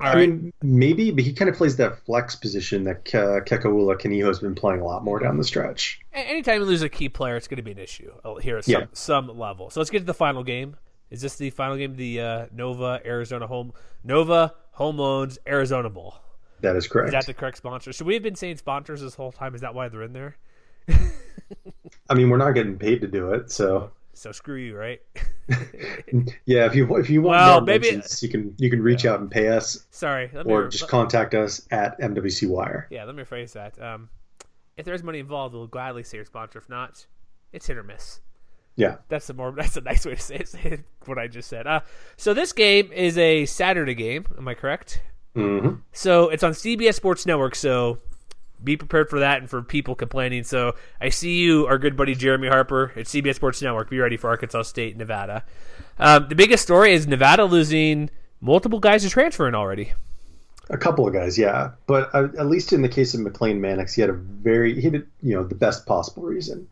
[0.00, 0.28] All I right.
[0.30, 4.38] mean, maybe, but he kind of plays that flex position that Ke- Kekaula Kaniho has
[4.38, 6.00] been playing a lot more down the stretch.
[6.12, 8.64] Anytime you lose a key player, it's going to be an issue uh, here at
[8.64, 8.86] some, Yeah.
[8.92, 9.68] some level.
[9.70, 10.76] So let's get to the final game.
[11.10, 11.90] Is this the final game?
[11.92, 13.72] of The uh, Nova Arizona home
[14.04, 16.14] Nova Home Loans Arizona Bowl.
[16.60, 17.08] That is correct.
[17.08, 17.92] Is that the correct sponsor?
[17.92, 19.54] Should we have been saying sponsors this whole time?
[19.54, 20.36] Is that why they're in there?
[22.08, 23.90] I mean, we're not getting paid to do it, so
[24.20, 25.00] So screw you, right?
[26.44, 26.66] yeah.
[26.66, 29.18] If you if you want Well, more maybe- mentions, you can you can reach out
[29.20, 32.86] and pay us, Sorry, let me or just contact us at MWC Wire.
[32.90, 33.80] yeah, let me rephrase that.
[33.80, 34.10] Um,
[34.76, 36.58] if there's money involved, we'll gladly say your sponsor.
[36.58, 37.06] If not,
[37.54, 38.20] it's hit or miss.
[38.76, 40.48] Yeah, That's a more that's a nice way to say it.
[40.50, 41.66] Say what I just said.
[41.66, 41.80] Uh,
[42.18, 44.26] so this game is a Saturday game.
[44.36, 45.00] Am I correct?
[45.34, 45.76] Mm-hmm.
[45.92, 47.54] So it's on CBS Sports Network.
[47.54, 48.00] So
[48.62, 50.44] be prepared for that and for people complaining.
[50.44, 53.90] So I see you, our good buddy Jeremy Harper at CBS Sports Network.
[53.90, 55.44] Be ready for Arkansas State, Nevada.
[55.98, 59.92] Um, the biggest story is Nevada losing multiple guys to transferring already.
[60.70, 63.92] A couple of guys, yeah, but uh, at least in the case of McLean Mannix,
[63.92, 66.68] he had a very he had you know the best possible reason,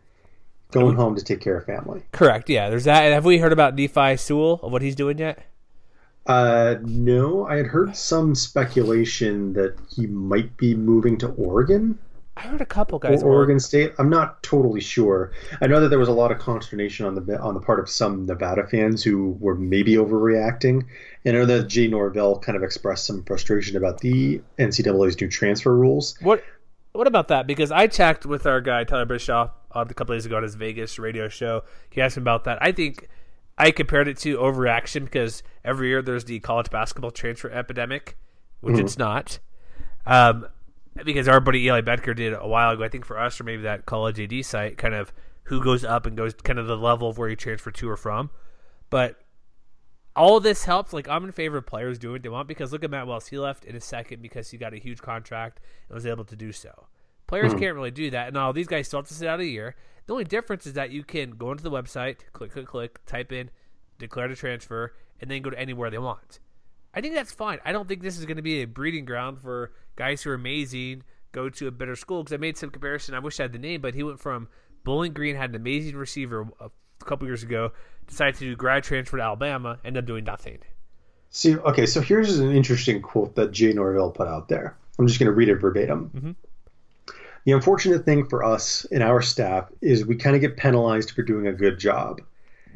[0.70, 2.02] going home to take care of family.
[2.12, 2.48] Correct.
[2.48, 2.70] Yeah.
[2.70, 3.10] There's that.
[3.12, 5.40] Have we heard about Nephi Sewell of what he's doing yet?
[6.28, 11.98] Uh, no, I had heard some speculation that he might be moving to Oregon
[12.38, 13.22] I heard a couple or guys.
[13.24, 13.94] Oregon State.
[13.98, 15.32] I'm not totally sure.
[15.60, 17.90] I know that there was a lot of consternation on the on the part of
[17.90, 20.84] some Nevada fans who were maybe overreacting.
[21.24, 25.28] And I know that Jay Norvell kind of expressed some frustration about the NCAA's new
[25.28, 26.16] transfer rules.
[26.20, 26.44] What
[26.92, 27.48] What about that?
[27.48, 30.96] Because I checked with our guy Tyler Bischoff a couple days ago on his Vegas
[31.00, 31.64] radio show.
[31.90, 32.58] He asked me about that.
[32.60, 33.08] I think
[33.58, 38.16] I compared it to overreaction because every year there's the college basketball transfer epidemic,
[38.60, 39.40] which it's not.
[40.06, 40.46] Um,
[41.04, 43.62] because our buddy Eli Bedker did a while ago, I think for us or maybe
[43.62, 45.12] that college AD site, kind of
[45.44, 47.96] who goes up and goes kind of the level of where you transfer to or
[47.96, 48.30] from.
[48.90, 49.16] But
[50.14, 50.92] all this helps.
[50.92, 53.28] Like I'm in favor of players doing what they want because look at Matt Wells.
[53.28, 56.36] He left in a second because he got a huge contract and was able to
[56.36, 56.86] do so.
[57.26, 58.28] Players can't really do that.
[58.28, 59.76] And all these guys still have to sit out a year.
[60.08, 63.30] The only difference is that you can go into the website, click, click, click, type
[63.30, 63.50] in,
[63.98, 66.40] declare the transfer, and then go to anywhere they want.
[66.94, 67.58] I think that's fine.
[67.62, 70.34] I don't think this is going to be a breeding ground for guys who are
[70.34, 71.02] amazing
[71.32, 73.14] go to a better school because I made some comparison.
[73.14, 74.48] I wish I had the name, but he went from
[74.82, 76.70] Bowling Green had an amazing receiver a
[77.04, 77.72] couple years ago,
[78.06, 80.60] decided to do grad transfer to Alabama, ended up doing nothing.
[81.28, 84.78] See, okay, so here's an interesting quote that Jay Norvell put out there.
[84.98, 86.10] I'm just going to read it verbatim.
[86.14, 86.30] Mm-hmm.
[87.48, 91.22] The unfortunate thing for us and our staff is we kind of get penalized for
[91.22, 92.20] doing a good job.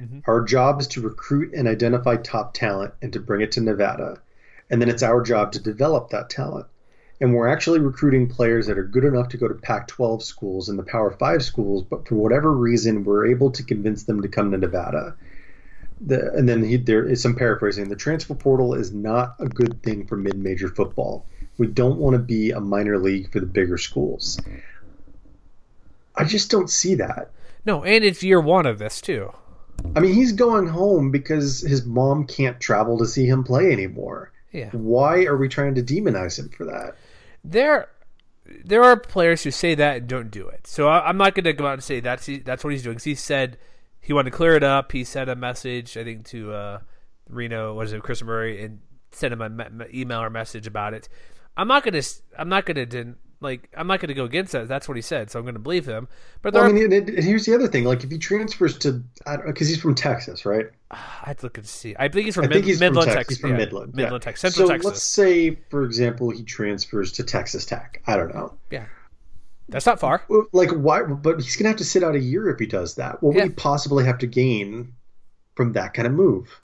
[0.01, 0.21] Mm-hmm.
[0.27, 4.23] Our job is to recruit and identify top talent and to bring it to Nevada.
[4.71, 6.69] And then it's our job to develop that talent.
[7.21, 10.71] And we're actually recruiting players that are good enough to go to Pac 12 schools
[10.71, 14.29] and the Power 5 schools, but for whatever reason, we're able to convince them to
[14.29, 15.15] come to Nevada.
[16.01, 17.91] The, and then he, there is some paraphrasing.
[17.91, 21.27] The transfer portal is not a good thing for mid-major football.
[21.59, 24.41] We don't want to be a minor league for the bigger schools.
[26.17, 27.31] I just don't see that.
[27.65, 29.33] No, and it's year one of this too.
[29.97, 34.33] I mean, he's going home because his mom can't travel to see him play anymore.
[34.53, 34.71] Yeah.
[34.71, 36.95] Why are we trying to demonize him for that?
[37.43, 37.89] There,
[38.65, 40.67] there are players who say that and don't do it.
[40.67, 42.99] So I, I'm not going to go out and say that's that's what he's doing.
[43.03, 43.59] he said
[44.01, 44.93] he wanted to clear it up.
[44.93, 46.79] He sent a message, I think, to uh,
[47.29, 48.81] Reno, was it Chris Murray, and
[49.13, 51.09] sent him a me- me- email or message about it.
[51.57, 52.09] I'm not going to.
[52.39, 53.15] I'm not going to.
[53.41, 54.69] Like I'm not to go against that.
[54.69, 56.07] That's what he said, so I'm going to believe him.
[56.43, 57.83] But Well, I mean, and, here's the other thing.
[57.83, 59.03] Like, if he transfers to,
[59.45, 60.67] because he's from Texas, right?
[61.25, 61.97] I'd look and see.
[61.99, 63.17] I think he's from I Mid- think he's Midland, from Texas.
[63.17, 63.37] Texas.
[63.37, 63.57] He's from yeah.
[63.57, 63.95] Midland.
[63.97, 64.03] yeah.
[64.05, 64.91] Midland, Texas, Central so Texas.
[64.93, 68.01] let's say, for example, he transfers to Texas Tech.
[68.07, 68.55] I don't know.
[68.71, 68.87] Yeah,
[69.69, 70.23] that's not far.
[70.53, 71.03] Like, why?
[71.03, 73.23] But he's gonna have to sit out a year if he does that.
[73.25, 74.93] What would he possibly have to gain
[75.57, 76.61] from that kind of move?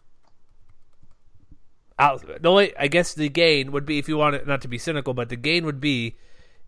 [1.98, 4.68] Out, the only I guess the gain would be if you want it not to
[4.68, 6.16] be cynical, but the gain would be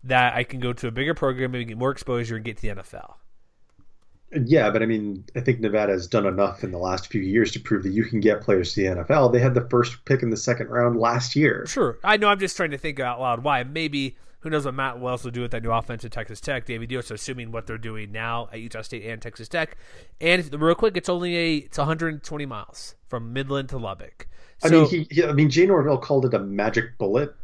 [0.03, 2.61] that I can go to a bigger program, maybe get more exposure, and get to
[2.61, 3.15] the NFL.
[4.33, 7.51] Yeah, but I mean, I think Nevada has done enough in the last few years
[7.51, 9.33] to prove that you can get players to the NFL.
[9.33, 11.65] They had the first pick in the second round last year.
[11.67, 12.29] Sure, I know.
[12.29, 13.63] I'm just trying to think out loud why.
[13.63, 16.65] Maybe who knows what Matt Wells will do with that new offense at Texas Tech.
[16.65, 19.77] David Dios, assuming what they're doing now at Utah State and Texas Tech.
[20.21, 24.27] And if, real quick, it's only a it's 120 miles from Midland to Lubbock.
[24.61, 27.35] So, I mean, he, he, I mean, Jay Norvell called it a magic bullet,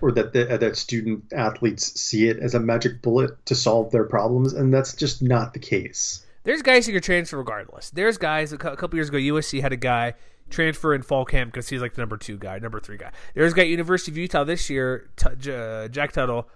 [0.00, 3.90] or that the, uh, that student athletes see it as a magic bullet to solve
[3.90, 6.24] their problems, and that's just not the case.
[6.44, 7.90] There's guys who can transfer regardless.
[7.90, 10.14] There's guys a couple years ago, USC had a guy
[10.50, 13.12] transfer in fall camp because he's like the number two guy, number three guy.
[13.34, 15.10] There's a guy University of Utah this year.
[15.16, 16.48] T- uh, Jack Tuttle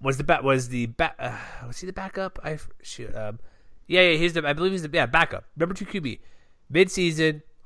[0.00, 1.16] was the back was the back.
[1.18, 2.38] Uh, was he the backup?
[2.44, 3.14] I shoot.
[3.14, 3.40] Um,
[3.86, 4.46] yeah, yeah, he's the.
[4.46, 6.20] I believe he's the yeah backup, number two QB.
[6.70, 6.90] Mid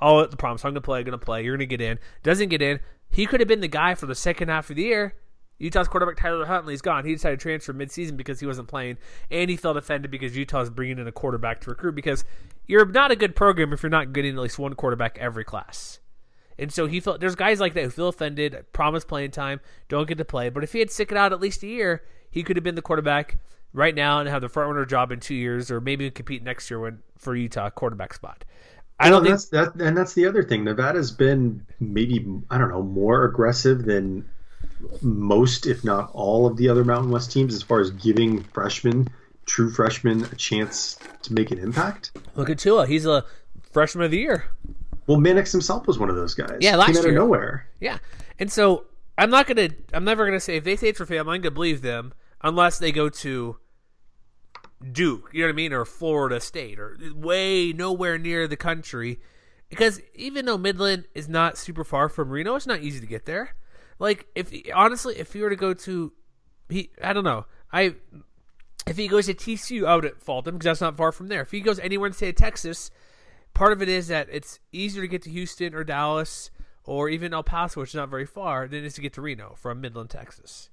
[0.00, 0.64] oh the promise.
[0.64, 1.02] I'm gonna play.
[1.02, 1.44] Gonna play.
[1.44, 1.98] You're gonna get in.
[2.22, 2.80] Doesn't get in.
[3.10, 5.14] He could have been the guy for the second half of the year.
[5.58, 7.04] Utah's quarterback Tyler Huntley's gone.
[7.04, 8.98] He decided to transfer midseason because he wasn't playing,
[9.30, 11.94] and he felt offended because Utah's bringing in a quarterback to recruit.
[11.94, 12.24] Because
[12.66, 15.98] you're not a good program if you're not getting at least one quarterback every class.
[16.58, 20.08] And so he felt there's guys like that who feel offended, promise playing time, don't
[20.08, 20.48] get to play.
[20.48, 22.74] But if he had stick it out at least a year, he could have been
[22.74, 23.38] the quarterback
[23.72, 26.70] right now and have the front runner job in two years, or maybe compete next
[26.70, 28.44] year when for Utah quarterback spot.
[29.00, 30.64] I don't Well, think that's that, and that's the other thing.
[30.64, 34.28] Nevada's been maybe I don't know more aggressive than
[35.02, 39.08] most, if not all, of the other Mountain West teams as far as giving freshmen,
[39.46, 42.12] true freshmen, a chance to make an impact.
[42.36, 42.86] look at Tua.
[42.86, 43.24] He's a
[43.72, 44.44] freshman of the year.
[45.06, 46.58] Well, Mannix himself was one of those guys.
[46.60, 47.66] Yeah, Came last out of nowhere.
[47.80, 47.98] Yeah.
[48.38, 48.84] And so
[49.16, 49.70] I'm not gonna.
[49.92, 51.20] I'm never gonna say if they say it's for fame.
[51.20, 53.56] I'm not gonna believe them unless they go to
[54.92, 55.30] Duke.
[55.32, 59.20] You know what I mean, or Florida State, or way nowhere near the country.
[59.68, 63.26] Because even though Midland is not super far from Reno, it's not easy to get
[63.26, 63.54] there.
[63.98, 66.12] Like if honestly, if he were to go to,
[66.68, 67.46] he I don't know.
[67.72, 67.96] I
[68.86, 71.42] if he goes to TCU, I would fault him because that's not far from there.
[71.42, 72.90] If he goes anywhere in the state of Texas,
[73.52, 76.50] part of it is that it's easier to get to Houston or Dallas
[76.84, 79.20] or even El Paso, which is not very far, than it is to get to
[79.20, 80.70] Reno from Midland, Texas.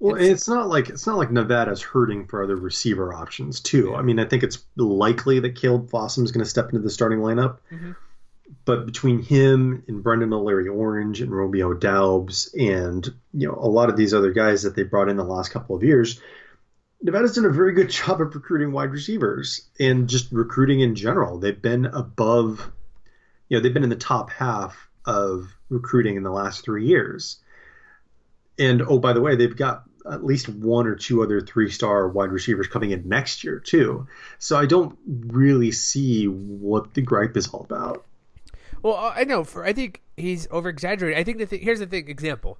[0.00, 3.94] Well, it's, it's not like it's not like Nevada's hurting for other receiver options too.
[3.94, 6.90] I mean, I think it's likely that Kaleb Fossum is going to step into the
[6.90, 7.58] starting lineup.
[7.72, 7.92] Mm-hmm.
[8.64, 13.88] But between him and Brendan O'Leary Orange and Romeo Doubs and you know a lot
[13.88, 16.20] of these other guys that they brought in the last couple of years,
[17.02, 21.38] Nevada's done a very good job of recruiting wide receivers and just recruiting in general.
[21.38, 22.70] They've been above,
[23.48, 27.38] you know, they've been in the top half of recruiting in the last three years.
[28.58, 32.08] And oh, by the way, they've got at least one or two other three star
[32.08, 34.06] wide receivers coming in next year, too.
[34.38, 38.04] So I don't really see what the gripe is all about.
[38.82, 39.44] Well, I know.
[39.44, 41.18] For I think he's over exaggerating.
[41.18, 42.08] I think the thing, here's the thing.
[42.08, 42.58] Example.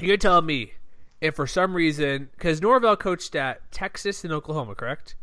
[0.00, 0.72] You're telling me
[1.20, 5.16] if for some reason because Norvell coached at Texas and Oklahoma, correct?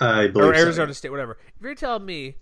[0.00, 0.98] I believe or Arizona so.
[0.98, 1.36] State, whatever.
[1.56, 2.36] If you're telling me,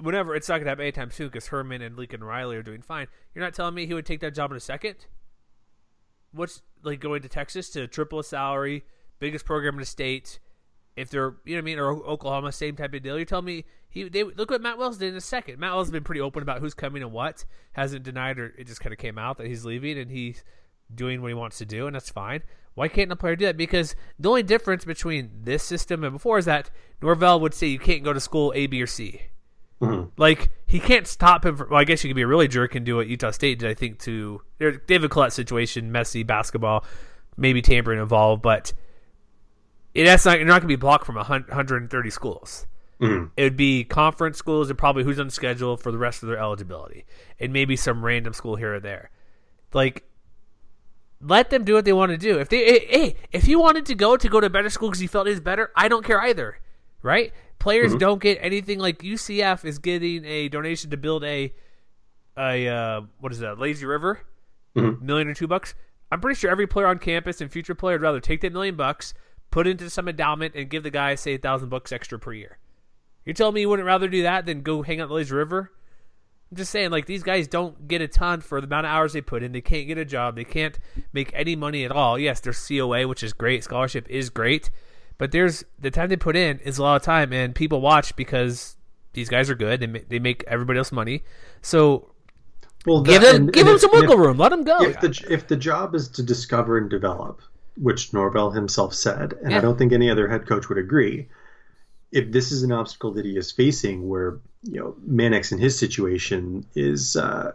[0.00, 2.80] whenever it's not going to happen anytime soon because Herman and Lincoln Riley are doing
[2.80, 4.96] fine, you're not telling me he would take that job in a second.
[6.32, 8.84] What's like going to Texas to triple a salary,
[9.18, 10.38] biggest program in the state?
[10.96, 13.18] If they're, you know what I mean, or Oklahoma, same type of deal.
[13.18, 15.58] You tell me he they look what Matt Wells did in a second.
[15.58, 17.44] Matt Wells has been pretty open about who's coming and what.
[17.72, 20.44] Hasn't denied or it just kind of came out that he's leaving and he's
[20.94, 22.42] doing what he wants to do, and that's fine.
[22.74, 23.56] Why can't a player do that?
[23.56, 26.70] Because the only difference between this system and before is that
[27.02, 29.22] Norvell would say you can't go to school A, B, or C.
[29.82, 30.10] Mm-hmm.
[30.16, 31.56] Like he can't stop him.
[31.56, 33.58] From, well, I guess you could be a really jerk and do what Utah State
[33.58, 33.68] did.
[33.68, 36.84] I think to David Collette situation, messy basketball,
[37.36, 38.72] maybe tampering involved, but
[39.92, 42.66] it, that's not you're not going to be blocked from 130 schools.
[43.00, 43.26] Mm-hmm.
[43.36, 46.28] It would be conference schools and probably who's on the schedule for the rest of
[46.28, 47.04] their eligibility,
[47.40, 49.10] and maybe some random school here or there.
[49.72, 50.04] Like,
[51.20, 52.38] let them do what they want to do.
[52.38, 55.00] If they, hey, if he wanted to go to go to a better school because
[55.00, 56.58] he felt he was better, I don't care either.
[57.02, 57.32] Right?
[57.62, 57.98] Players Mm-hmm.
[57.98, 61.52] don't get anything like UCF is getting a donation to build a,
[62.36, 63.58] a uh, what is that?
[63.58, 64.20] Lazy River,
[64.76, 65.04] Mm-hmm.
[65.06, 65.74] million or two bucks.
[66.10, 68.74] I'm pretty sure every player on campus and future player would rather take that million
[68.74, 69.14] bucks,
[69.50, 72.32] put it into some endowment, and give the guy say a thousand bucks extra per
[72.32, 72.58] year.
[73.24, 75.70] You're telling me you wouldn't rather do that than go hang out the Lazy River?
[76.50, 79.12] I'm just saying, like these guys don't get a ton for the amount of hours
[79.12, 79.52] they put in.
[79.52, 80.34] They can't get a job.
[80.36, 80.78] They can't
[81.12, 82.18] make any money at all.
[82.18, 83.62] Yes, there's COA, which is great.
[83.64, 84.68] Scholarship is great,
[85.18, 88.14] but there's the time they put in is a lot of time, and people watch
[88.16, 88.76] because
[89.12, 89.80] these guys are good.
[89.80, 91.22] They they make everybody else money.
[91.60, 92.10] So
[92.86, 94.38] Well, give them and- give and them if- some wiggle if- room.
[94.38, 94.82] Let them go.
[94.82, 97.40] if the if the job is to discover and develop,
[97.76, 99.58] which Norvell himself said, and Yeah.
[99.58, 101.28] I don't think any other head coach would agree,
[102.10, 105.78] if this is an obstacle that he is facing, where you know Mannix in his
[105.78, 107.52] situation is, uh,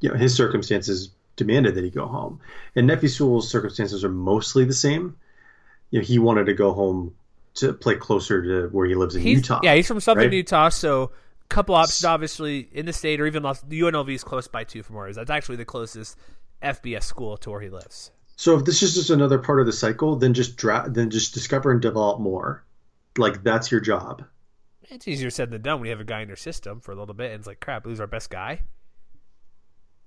[0.00, 2.40] you know, his circumstances demanded that he go home,
[2.74, 5.14] and Nephi Sewell's circumstances are mostly the same.
[5.90, 7.14] You know, he wanted to go home
[7.54, 9.60] to play closer to where he lives in He's, Utah.
[9.62, 10.32] Yeah, he's from Southern right?
[10.32, 14.24] Utah, so a couple options obviously in the state or even Los, the UNLV is
[14.24, 15.16] close by too from where he is.
[15.16, 16.18] That's actually the closest
[16.62, 18.10] FBS school to where he lives.
[18.36, 21.32] So if this is just another part of the cycle, then just dra- then just
[21.32, 22.64] discover and develop more.
[23.16, 24.24] Like that's your job.
[24.82, 26.94] It's easier said than done when you have a guy in your system for a
[26.94, 28.60] little bit and it's like crap, lose our best guy.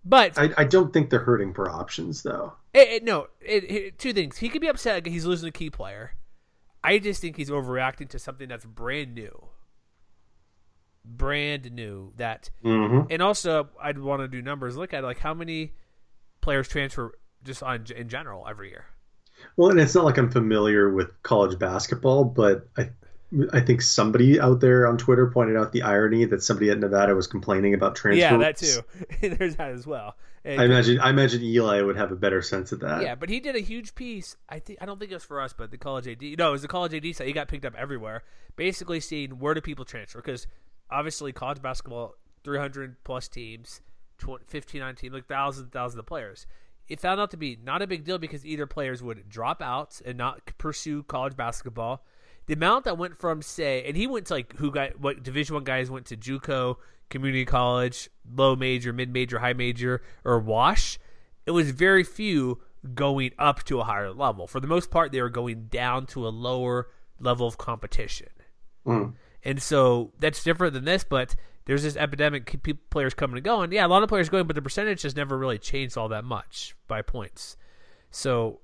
[0.06, 2.54] But I, I don't think they're hurting for options though.
[2.74, 4.38] It, it- no, it, two things.
[4.38, 6.14] He could be upset he's losing a key player.
[6.84, 9.48] I just think he's overreacting to something that's brand new.
[11.06, 12.14] Brand new.
[12.18, 13.08] That, Mm-hmm.
[13.12, 14.78] and also I'd want to do numbers.
[14.78, 15.74] Look at like how many
[16.42, 18.86] players transfer just on in general every year.
[19.56, 22.90] Well, and it's not like I'm familiar with college basketball, but I
[23.54, 27.14] I think somebody out there on Twitter pointed out the irony that somebody at Nevada
[27.14, 28.20] was complaining about transfer.
[28.20, 28.82] yeah, that too.
[29.22, 30.16] There's that as well.
[30.44, 33.04] And- I imagine I imagine Eli would have a better sense of that.
[33.04, 34.36] Yeah, but he did a huge piece.
[34.48, 36.22] I think I don't think it was for us, but the college AD.
[36.40, 37.28] No, it was the college AD site.
[37.28, 38.24] He got picked up everywhere.
[38.56, 40.48] Basically, seeing where do people transfer because
[40.90, 43.82] obviously college basketball, three hundred plus teams,
[44.18, 46.48] 20, 15 on team, like thousands and thousands of players.
[46.88, 50.02] It found out to be not a big deal because either players would drop out
[50.04, 52.04] and not pursue college basketball.
[52.50, 55.54] The amount that went from say, and he went to like who got what Division
[55.54, 56.78] One guys went to JUCO,
[57.10, 60.98] community college, low major, mid major, high major, or wash
[61.50, 62.60] it was very few
[62.94, 64.46] going up to a higher level.
[64.46, 66.90] For the most part, they were going down to a lower
[67.20, 68.28] level of competition.
[68.86, 69.16] Mm.
[69.44, 71.36] And so that's different than this, but
[71.66, 73.72] there's this epidemic, people, players coming and going.
[73.72, 76.24] Yeah, a lot of players going, but the percentage has never really changed all that
[76.24, 77.58] much by points.
[78.12, 78.60] So,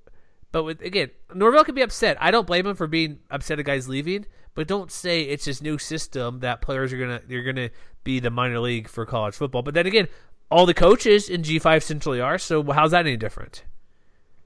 [0.55, 2.15] but with again, Norvell can be upset.
[2.21, 5.61] I don't blame him for being upset a guy's leaving, but don't say it's this
[5.61, 7.71] new system that players are gonna you're gonna
[8.05, 9.63] be the minor league for college football.
[9.63, 10.07] But then again,
[10.49, 12.37] all the coaches in G five centrally are.
[12.37, 13.65] So how's that any different?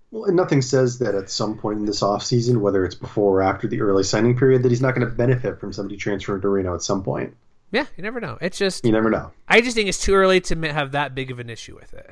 [0.10, 3.41] Well, and nothing says that at some point in this offseason, whether it's before or
[3.43, 6.49] after the early signing period, that he's not going to benefit from somebody transferring to
[6.49, 7.38] Reno at some point.
[7.70, 8.39] Yeah, you never know.
[8.41, 9.30] It's just You never know.
[9.47, 12.10] I just think it's too early to have that big of an issue with it.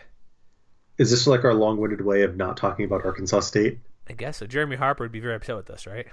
[1.00, 3.80] Is this like our long-winded way of not talking about Arkansas State?
[4.10, 4.46] I guess so.
[4.46, 6.08] Jeremy Harper would be very upset with us, right?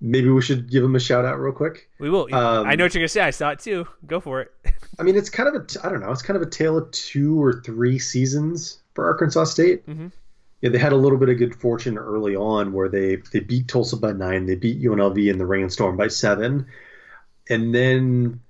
[0.00, 1.88] Maybe we should give him a shout out real quick.
[1.98, 2.32] We will.
[2.32, 3.20] Um, I know what you're gonna say.
[3.20, 3.88] I saw it too.
[4.06, 4.52] Go for it.
[4.98, 6.12] I mean, it's kind of a I don't know.
[6.12, 9.86] It's kind of a tale of two or three seasons for Arkansas State.
[9.86, 10.12] Mhm.
[10.60, 13.66] Yeah, they had a little bit of good fortune early on where they they beat
[13.68, 16.66] Tulsa by nine, they beat UNLV in the rainstorm by seven,
[17.48, 18.40] and then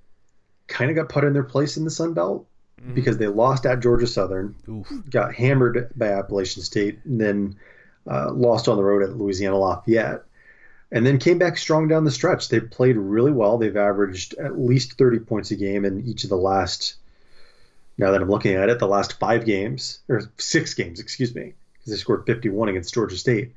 [0.66, 2.46] kind of got put in their place in the Sun Belt
[2.94, 4.86] because they lost at Georgia Southern, Oof.
[5.10, 7.56] got hammered by Appalachian State, and then
[8.10, 10.24] uh, lost on the road at Louisiana Lafayette,
[10.90, 12.48] and then came back strong down the stretch.
[12.48, 13.58] They played really well.
[13.58, 16.96] They've averaged at least 30 points a game in each of the last,
[17.98, 21.54] now that I'm looking at it, the last five games, or six games, excuse me,
[21.74, 23.52] because they scored 51 against Georgia State.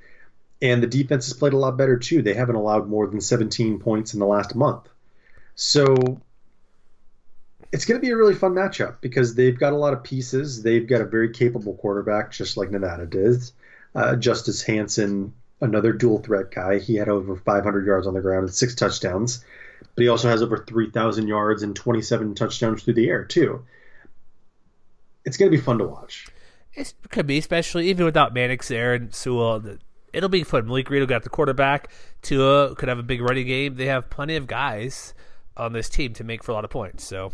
[0.61, 2.21] And the defense has played a lot better too.
[2.21, 4.87] They haven't allowed more than 17 points in the last month.
[5.55, 6.21] So
[7.71, 10.61] it's going to be a really fun matchup because they've got a lot of pieces.
[10.61, 13.53] They've got a very capable quarterback, just like Nevada does.
[13.93, 16.79] Uh, Justice Hansen, another dual threat guy.
[16.79, 19.43] He had over 500 yards on the ground and six touchdowns,
[19.95, 23.65] but he also has over 3,000 yards and 27 touchdowns through the air too.
[25.25, 26.27] It's going to be fun to watch.
[26.73, 29.61] It could be, especially even without Mannix there and Sewell.
[30.13, 30.67] It'll be fun.
[30.67, 31.91] Malik will got the quarterback.
[32.21, 33.75] Tua could have a big running game.
[33.75, 35.13] They have plenty of guys
[35.57, 37.03] on this team to make for a lot of points.
[37.03, 37.33] So,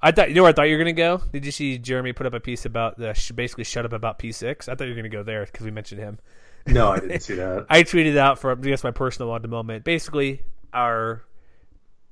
[0.00, 1.22] I thought you know where I thought you were going to go.
[1.32, 4.18] Did you see Jeremy put up a piece about the sh- basically shut up about
[4.18, 4.68] P six?
[4.68, 6.18] I thought you were going to go there because we mentioned him.
[6.66, 7.66] No, I didn't see that.
[7.70, 9.84] I tweeted out from I guess my personal one at the moment.
[9.84, 10.42] Basically,
[10.72, 11.24] our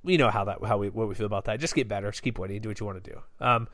[0.02, 1.60] we know how that how we what we feel about that.
[1.60, 2.10] Just get better.
[2.10, 2.60] Just keep winning.
[2.60, 3.20] Do what you want to do.
[3.40, 3.68] Um,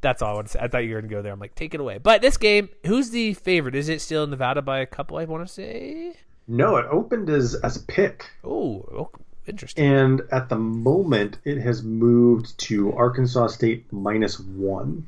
[0.00, 0.60] that's all I want to say.
[0.60, 1.32] I thought you were going to go there.
[1.32, 1.98] I'm like, take it away.
[1.98, 3.74] But this game, who's the favorite?
[3.74, 5.18] Is it still Nevada by a couple?
[5.18, 6.14] I want to say.
[6.48, 9.10] No, it opened as as a pick, Oh, oh,
[9.50, 9.84] interesting.
[9.84, 15.06] and at the moment it has moved to Arkansas State minus one.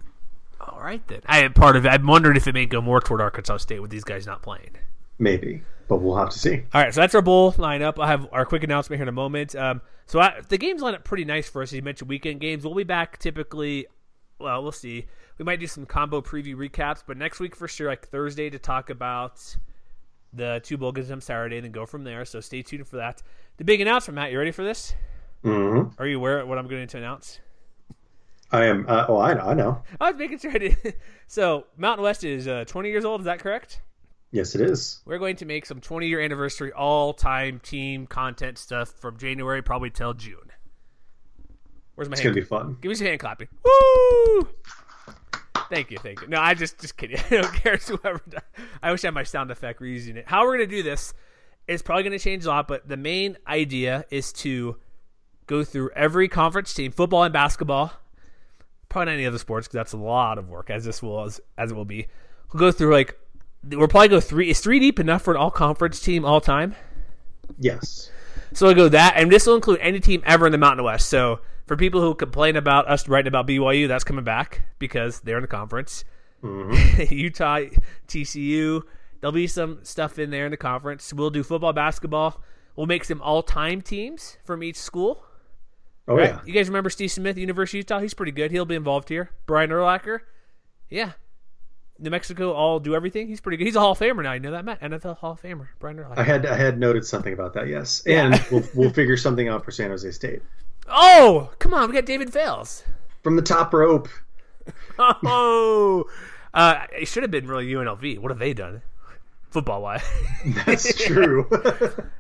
[0.61, 1.21] All right then.
[1.27, 1.89] I part of it.
[1.89, 4.77] I'm wondering if it may go more toward Arkansas State with these guys not playing.
[5.19, 6.63] Maybe, but we'll have to see.
[6.73, 8.03] All right, so that's our bowl lineup.
[8.03, 9.55] I have our quick announcement here in a moment.
[9.55, 11.71] Um, so I, the games line up pretty nice for us.
[11.71, 12.65] As you mentioned, weekend games.
[12.65, 13.87] We'll be back typically.
[14.39, 15.07] Well, we'll see.
[15.39, 18.59] We might do some combo preview recaps, but next week for sure, like Thursday, to
[18.59, 19.57] talk about
[20.33, 22.25] the two bowl games on Saturday, and then go from there.
[22.25, 23.23] So stay tuned for that.
[23.59, 24.33] The big announcement, Matt.
[24.33, 24.95] You ready for this?
[25.43, 27.41] hmm Are you aware of what I'm going to announce?
[28.51, 28.85] I am.
[28.89, 29.41] Uh, oh, I know.
[29.43, 29.83] I know.
[30.01, 30.95] I was making sure I did.
[31.27, 33.21] so Mountain West is uh, 20 years old.
[33.23, 33.81] Is that correct?
[34.31, 35.01] Yes, it is.
[35.05, 39.63] We're going to make some 20 year anniversary all time team content stuff from January
[39.63, 40.37] probably till June.
[41.95, 42.35] Where's my It's hand?
[42.35, 42.79] gonna be fun.
[42.81, 43.49] Give me some hand clapping.
[43.65, 44.49] Woo!
[45.69, 46.29] Thank you, thank you.
[46.29, 47.19] No, I just just kidding.
[47.31, 47.75] I don't care.
[47.75, 48.21] It's whoever.
[48.29, 48.41] does.
[48.83, 50.27] I wish I had my sound effect reusing it.
[50.27, 51.13] How we're gonna do this
[51.69, 54.77] is probably gonna change a lot, but the main idea is to
[55.47, 57.93] go through every conference team, football and basketball.
[58.89, 61.41] Probably not any other sports because that's a lot of work, as this will as,
[61.57, 62.09] as it will be.
[62.53, 63.19] We'll go through like
[63.65, 64.51] we'll probably go three.
[64.51, 66.75] Is three deep enough for an all conference team all time?
[67.59, 68.11] Yes.
[68.53, 71.09] So I go that, and this will include any team ever in the Mountain West.
[71.09, 75.39] So for people who complain about us writing about BYU, that's coming back because they're
[75.39, 76.05] in the conference.
[76.43, 77.15] Mm-hmm.
[77.15, 77.61] Utah,
[78.09, 78.83] TCU,
[79.23, 81.11] there'll be some stuff in there in the conference.
[81.15, 82.43] We'll do football, basketball.
[82.77, 85.25] We'll make some all-time teams from each school.
[86.07, 86.29] Oh Right?
[86.29, 86.41] yeah.
[86.45, 88.01] You guys remember Steve Smith, University of Utah?
[88.01, 88.51] He's pretty good.
[88.51, 89.31] He'll be involved here.
[89.47, 90.19] Brian Urlacher,
[90.91, 91.13] yeah.
[91.99, 93.29] New Mexico, all do everything.
[93.29, 93.65] He's pretty good.
[93.65, 94.33] He's a Hall of Famer now.
[94.33, 94.81] You know that, Matt?
[94.81, 96.19] NFL Hall of Famer, Brian Urlacher.
[96.19, 97.69] I had I had noted something about that.
[97.69, 100.43] Yes, and we'll we'll figure something out for San Jose State
[100.89, 102.83] oh, come on, we got David Fales.
[103.23, 104.09] from the top rope.
[104.99, 106.05] Oh,
[106.55, 108.19] uh, it should have been really UNLV.
[108.19, 108.83] What have they done,
[109.53, 110.05] football wise?
[110.67, 111.49] That's true.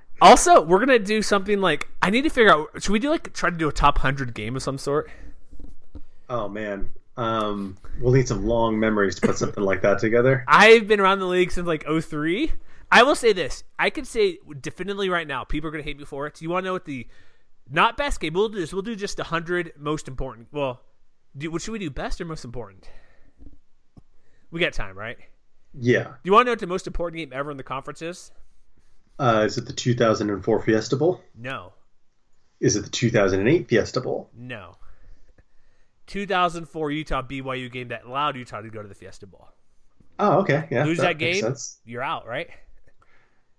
[0.20, 2.82] also, we're gonna do something like I need to figure out.
[2.82, 5.10] Should we do like try to do a top hundred game of some sort?
[6.32, 10.44] oh man, um, we'll need some long memories to put something like that together.
[10.48, 12.52] I've been around the league since like 03.
[12.90, 16.04] I will say this: I can say definitely right now, people are gonna hate me
[16.04, 16.40] for it.
[16.40, 17.06] You want to know what the
[17.70, 18.32] not best game?
[18.32, 18.72] We'll do this.
[18.72, 20.48] We'll do just a hundred most important.
[20.50, 20.80] Well,
[21.36, 21.90] do, what should we do?
[21.90, 22.88] Best or most important?
[24.50, 25.18] We got time, right?
[25.74, 26.04] Yeah.
[26.04, 28.30] Do you want to know what the most important game ever in the conference is?
[29.18, 31.20] Uh, is it the 2004 Fiesta Bowl?
[31.38, 31.72] No,
[32.60, 34.30] Is it the 2008 Fiesta Bowl?
[34.36, 34.76] no.
[36.06, 39.48] 2004 Utah BYU game that allowed Utah to go to the Fiesta Bowl.
[40.18, 40.66] Oh, okay.
[40.70, 40.84] Yeah.
[40.84, 41.54] Lose that, makes game,
[41.84, 42.50] you're out, right?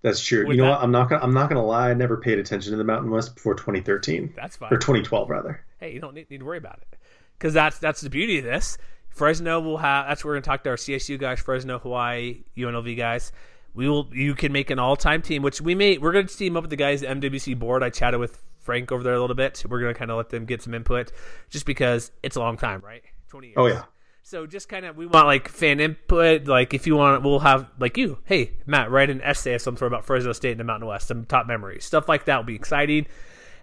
[0.02, 0.46] That's true.
[0.46, 0.84] With you know that- what?
[0.84, 1.24] I'm not gonna.
[1.24, 1.90] I'm not gonna lie.
[1.90, 4.72] I never paid attention to the Mountain West before 2013 That's fine.
[4.72, 5.66] or 2012 rather.
[5.80, 6.98] hey, you don't need, need to worry about it
[7.40, 8.78] because that's that's the beauty of this.
[9.14, 10.08] Fresno will have.
[10.08, 13.32] That's where we're going to talk to our CSU guys, Fresno, Hawaii, UNLV guys.
[13.74, 14.10] We will.
[14.12, 15.98] You can make an all-time team, which we may.
[15.98, 17.84] We're going to team up with the guys at MWC board.
[17.84, 19.64] I chatted with Frank over there a little bit.
[19.68, 21.12] We're going to kind of let them get some input,
[21.50, 23.04] just because it's a long time, right?
[23.30, 23.58] Twenty years.
[23.58, 23.84] Oh yeah.
[24.26, 26.48] So just kind of we want like fan input.
[26.48, 28.20] Like if you want, we'll have like you.
[28.24, 31.08] Hey Matt, write an essay of some sort about Fresno State and the Mountain West,
[31.08, 33.06] some top memories, stuff like that will be exciting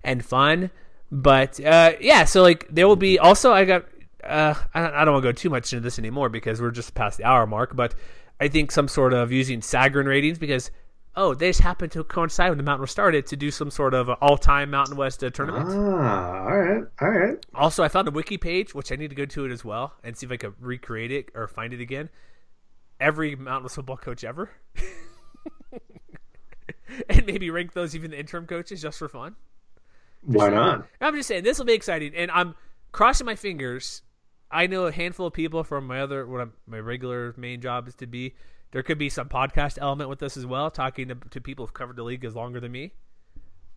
[0.04, 0.70] and fun.
[1.10, 3.86] But uh, yeah, so like there will be also I got.
[4.22, 7.18] Uh, I don't, want to go too much into this anymore because we're just past
[7.18, 7.74] the hour mark.
[7.74, 7.94] But
[8.38, 10.70] I think some sort of using Sagarin ratings because
[11.16, 13.94] oh they just happened to coincide when the Mountain West started to do some sort
[13.94, 15.68] of all-time Mountain West uh, tournament.
[15.70, 17.46] Ah, all right, all right.
[17.54, 19.94] Also, I found a wiki page, which I need to go to it as well
[20.04, 22.08] and see if I could recreate it or find it again.
[22.98, 24.50] Every Mountain West football coach ever,
[27.08, 29.36] and maybe rank those even the interim coaches just for fun.
[30.22, 30.86] Why not?
[31.00, 32.54] I'm just saying this will be exciting, and I'm
[32.92, 34.02] crossing my fingers.
[34.50, 37.88] I know a handful of people from my other what I'm, my regular main job
[37.88, 38.34] is to be.
[38.72, 41.74] There could be some podcast element with this as well, talking to, to people who've
[41.74, 42.92] covered the league as longer than me.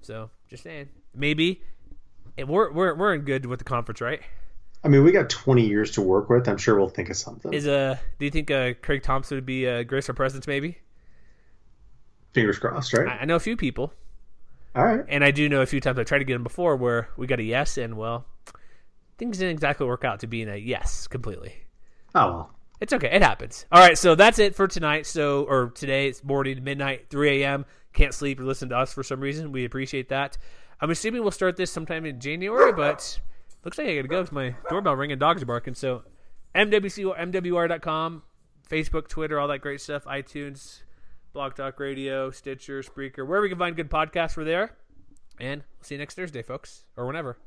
[0.02, 1.64] So, just saying, maybe
[2.38, 4.22] and we're we're we're in good with the conference, right?
[4.86, 6.50] I mean, we got 20 years to work with.
[6.50, 7.54] I'm sure we'll think of something.
[7.54, 10.46] Is uh, do you think uh, Craig Thompson would be a grace presence?
[10.46, 10.78] Maybe
[12.34, 13.08] Fingers crossed, right?
[13.08, 13.94] I, I know a few people,
[14.76, 15.06] all right.
[15.08, 17.28] and I do know a few times I tried to get him before where we
[17.28, 18.26] got a yes, and well,
[19.18, 21.54] things didn't exactly work out to being a yes completely.
[22.16, 22.56] Oh well.
[22.80, 23.10] It's okay.
[23.12, 23.66] It happens.
[23.72, 23.98] All right.
[23.98, 25.06] So that's it for tonight.
[25.06, 27.66] So, or today, it's morning, midnight, 3 a.m.
[27.94, 29.54] Can't sleep or listen to us for some reason.
[29.54, 30.38] We appreciate that.
[30.82, 33.20] I'm assuming we'll start this sometime in January, but
[33.64, 35.76] looks like I got to go because my doorbell ringing, dogs are barking.
[35.76, 36.04] So,
[36.56, 38.24] MWC, MWR.com,
[38.70, 40.82] Facebook, Twitter, all that great stuff, iTunes,
[41.32, 44.76] Blog Talk Radio, Stitcher, Spreaker, wherever you can find good podcasts, we're there.
[45.40, 47.38] And we'll see you next Thursday, folks, or whenever.